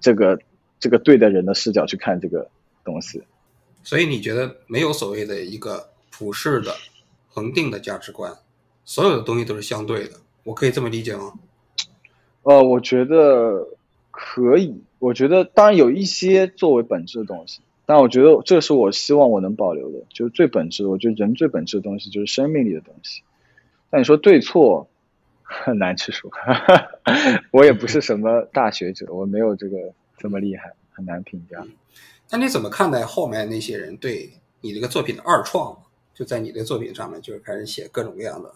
[0.00, 0.38] 这个
[0.80, 2.48] 这个对的人的视角去看这个。
[2.84, 3.22] 东西，
[3.84, 6.74] 所以你觉得没有所谓的一个普世的、
[7.28, 8.36] 恒定的价值观，
[8.84, 11.32] 所有的东西都是相对的，我可以这么理解吗？
[12.42, 13.68] 呃，我觉得
[14.10, 14.82] 可以。
[14.98, 17.60] 我觉得当然有一些作为本质的东西，
[17.92, 20.88] 但我觉得这是我希望我能保留的，就是最本质的。
[20.88, 23.22] 我觉得人最本质的东西就是生命力的东西。
[23.90, 24.88] 那你说对错
[25.42, 26.30] 很难去说，
[27.52, 31.62] 我也不是什么大学者，我没有这个这么厉害，很难评价。
[32.30, 34.30] 那你怎么看待后面那些人对
[34.62, 35.76] 你这个作品的二创？
[36.14, 38.50] 就在你的作品上面，就是开始写各种各样的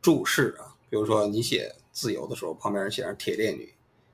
[0.00, 3.66] 注释啊，比如说你写自由的时候，旁边写上铁链女；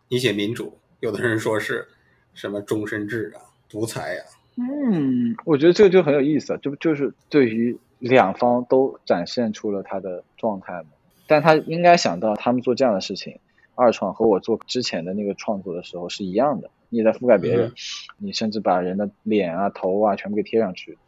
[0.08, 1.86] 你写民主，有的人说是
[2.32, 4.22] 什么终身制啊、独裁呀。
[4.60, 10.88] 嗯，我觉得这个就很有意思，就就是对于两方都展现出了他的状态嘛。
[11.28, 13.38] 但他应该想到，他们做这样的事情，
[13.76, 16.70] 二创和我做之前的那个创作的时候是一样的。
[16.88, 17.72] 你在覆盖别人，
[18.16, 20.98] 你甚至把人的脸啊、头啊全部给贴上去，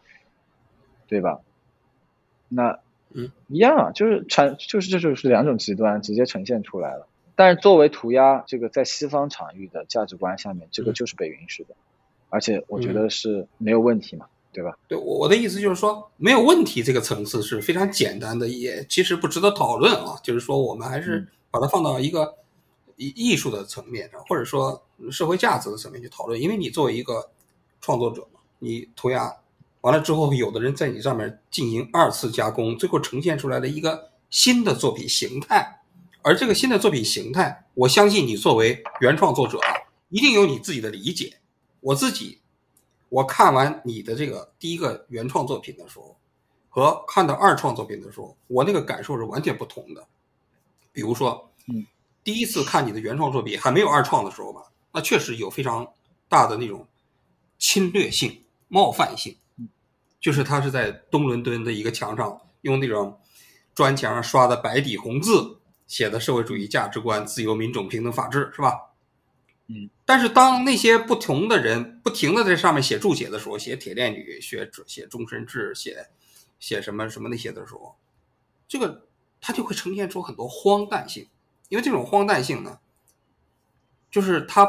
[1.09, 1.40] 对吧？
[2.48, 2.78] 那
[3.12, 7.09] 嗯，一样啊，就是产就是这就是两种极端直接呈现出来了。
[7.34, 11.74] 但是作为涂鸦，这个在西方场域的价值观下面，这个嗯就是被允许的，
[12.31, 14.76] 而且我觉得是没有问题嘛，对吧？
[14.89, 20.18] 对我我的意思就是说，没有问题这个层次是非常简单的，也其实不值得讨论啊。
[20.22, 22.35] 就是说，我们还是嗯把它放到一个
[22.97, 26.41] 艺艺术的层面上，或者说社会价值的层面去讨论。
[26.41, 27.28] 因为你作为一个
[27.81, 29.35] 创作者嘛，你涂鸦
[29.81, 35.81] 完了之后，有的人在你上面进行二次加工，最后呈现出来的一个新的作品形态。
[36.22, 39.72] 而这个新的作品形态，我相信你作为原创作者啊，
[40.11, 41.33] 一定有你自己的理解。
[41.81, 42.41] 我自己
[43.09, 46.16] 我看完你的这个第一个原创作品的时候，
[46.68, 50.07] 和看到二创作品的时候，我那个感受是完全不同的。
[50.93, 51.87] 比如说，嗯，
[52.22, 54.62] 第一次看你的原创作品还没有二创的时候吧，
[54.93, 55.87] 那确实有非常
[56.28, 56.87] 大的那种
[57.59, 59.37] 侵略性、冒犯性，
[60.20, 63.18] 就是他是在东伦敦的一个墙上用那种
[63.74, 68.89] 砖墙上刷的白底红字写的社会主义价值观、自由、民主、平等、法治，是吧？
[69.73, 76.09] 嗯，但是当那些不同的人不停的在上面写注解的时候，写铁链女、写写终身制、写
[76.59, 77.95] 写什么什么那些的时候，
[78.66, 79.07] 这个
[79.41, 81.29] 它就会呈现出很多荒诞性，
[81.68, 82.81] 因为这种荒诞性呢，
[84.11, 84.66] 就是它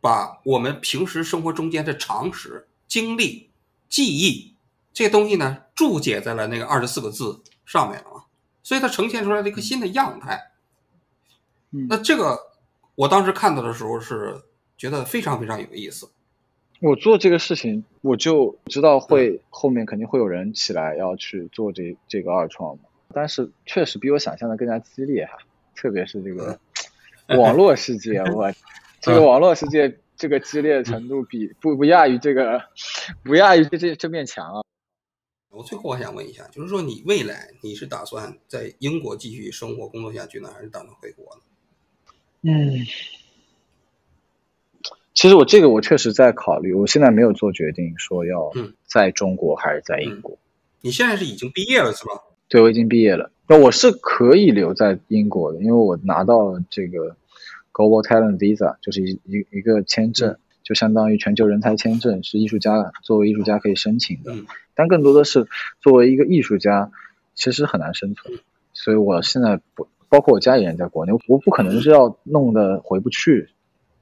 [0.00, 3.50] 把我们平时生活中间的常识、经历、
[3.88, 4.54] 记忆
[4.92, 8.24] 这些东西呢，注解在了那个二十四个字上面了嘛，
[8.62, 10.52] 所以它呈现出来了一个新的样态。
[11.72, 12.38] 嗯那这个
[12.96, 14.40] 我当时看到的时候是
[14.76, 16.08] 觉得非常非常有意思。
[16.80, 25.38] 我做这个事情，我就知道会后面肯定会有人起来要去做这这个二创嘛，但是确实比我想象的更加激烈哈，
[25.74, 26.58] 特别是这个
[27.38, 28.52] 网络世界， 我
[29.00, 32.62] 这个网络世界这个激烈程度比不不亚于这个
[33.22, 34.62] 不亚于这这这面墙啊。
[35.50, 41.42] 我最后我想问一下，就是说你未来你是打算在英国继续生活工作下去呢，还是打算回国呢？
[42.46, 42.84] 嗯，
[45.14, 50.36] 其实我这个我确实在考虑，我现在没有做决定，说要嗯在中国还是在英国。
[50.82, 52.20] 你现在是已经毕业了是吧？
[52.48, 53.30] 对，我已经毕业了。
[53.46, 57.16] 那我是可以留在英国的，因为我拿到了这个
[57.72, 64.34] Global Talent Visa，就是一一一个签证，就相当于全球人才签证，是艺术家作为艺术家可以申请的。
[64.34, 65.46] 嗯但更多的是
[65.80, 66.90] 作为一个艺术家，
[67.36, 68.40] 其实很难生存。
[68.72, 73.50] 所以我现在不，包括我家里人在国内，我不可能是要弄得回不去。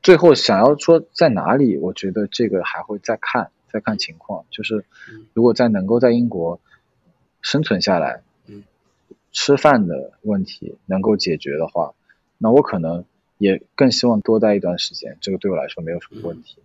[0.02, 4.44] 最后想要说在哪里，我觉得这个还会再看，再看情况。
[4.50, 6.60] 就是嗯如果在能够在英国
[7.40, 8.64] 生存下来，嗯，
[9.30, 11.94] 吃饭的问题能够解决的话，
[12.38, 13.04] 那我可能
[13.38, 15.18] 也更希望多待一段时间。
[15.20, 16.58] 这个对我来说没有什么问题。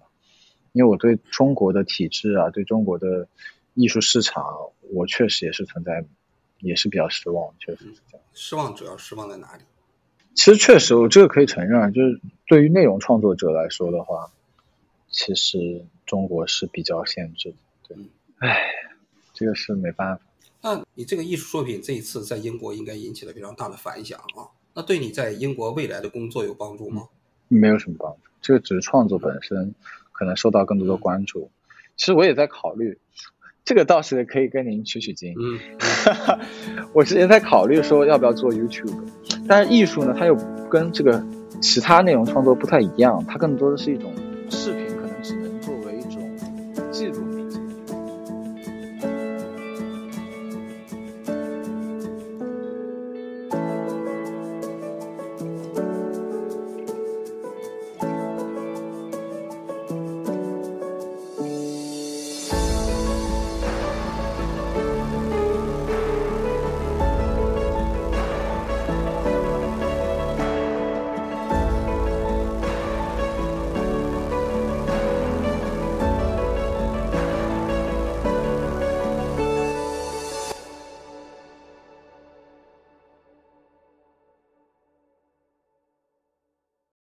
[0.73, 3.27] 因为我对中国的体制啊，对中国的
[3.73, 4.43] 艺术市场，
[4.93, 6.05] 我确实也是存在，
[6.59, 8.16] 也是比较失望，确实是这样。
[8.39, 9.63] 失望主要失望在哪里？
[10.35, 14.31] 其实确实，我这个可以承认，啊就是对于内容创作者来说的话，
[15.09, 17.57] 其实中国是比较限制的。
[17.87, 18.61] 对嗯，唉，
[19.33, 20.23] 这个是没办法。
[20.61, 27.07] 那你这个艺术作品这一次在英国应该引起了非常大的反响啊，那对你在英国未来的工作有帮助吗？
[27.47, 29.73] 没有什么帮助，这个只是创作本身
[30.11, 31.49] 可能受到更多的关注。
[31.95, 32.99] 其实我也在考虑，
[33.67, 35.33] 这个倒是可以跟您取取经。
[35.37, 35.59] 嗯
[36.93, 38.95] 我之前在考虑说要不要做 YouTube，
[39.45, 40.33] 但是艺术呢，它又
[40.69, 41.21] 跟这个
[41.59, 44.09] 其他内容创作不太一样，它更多的是一种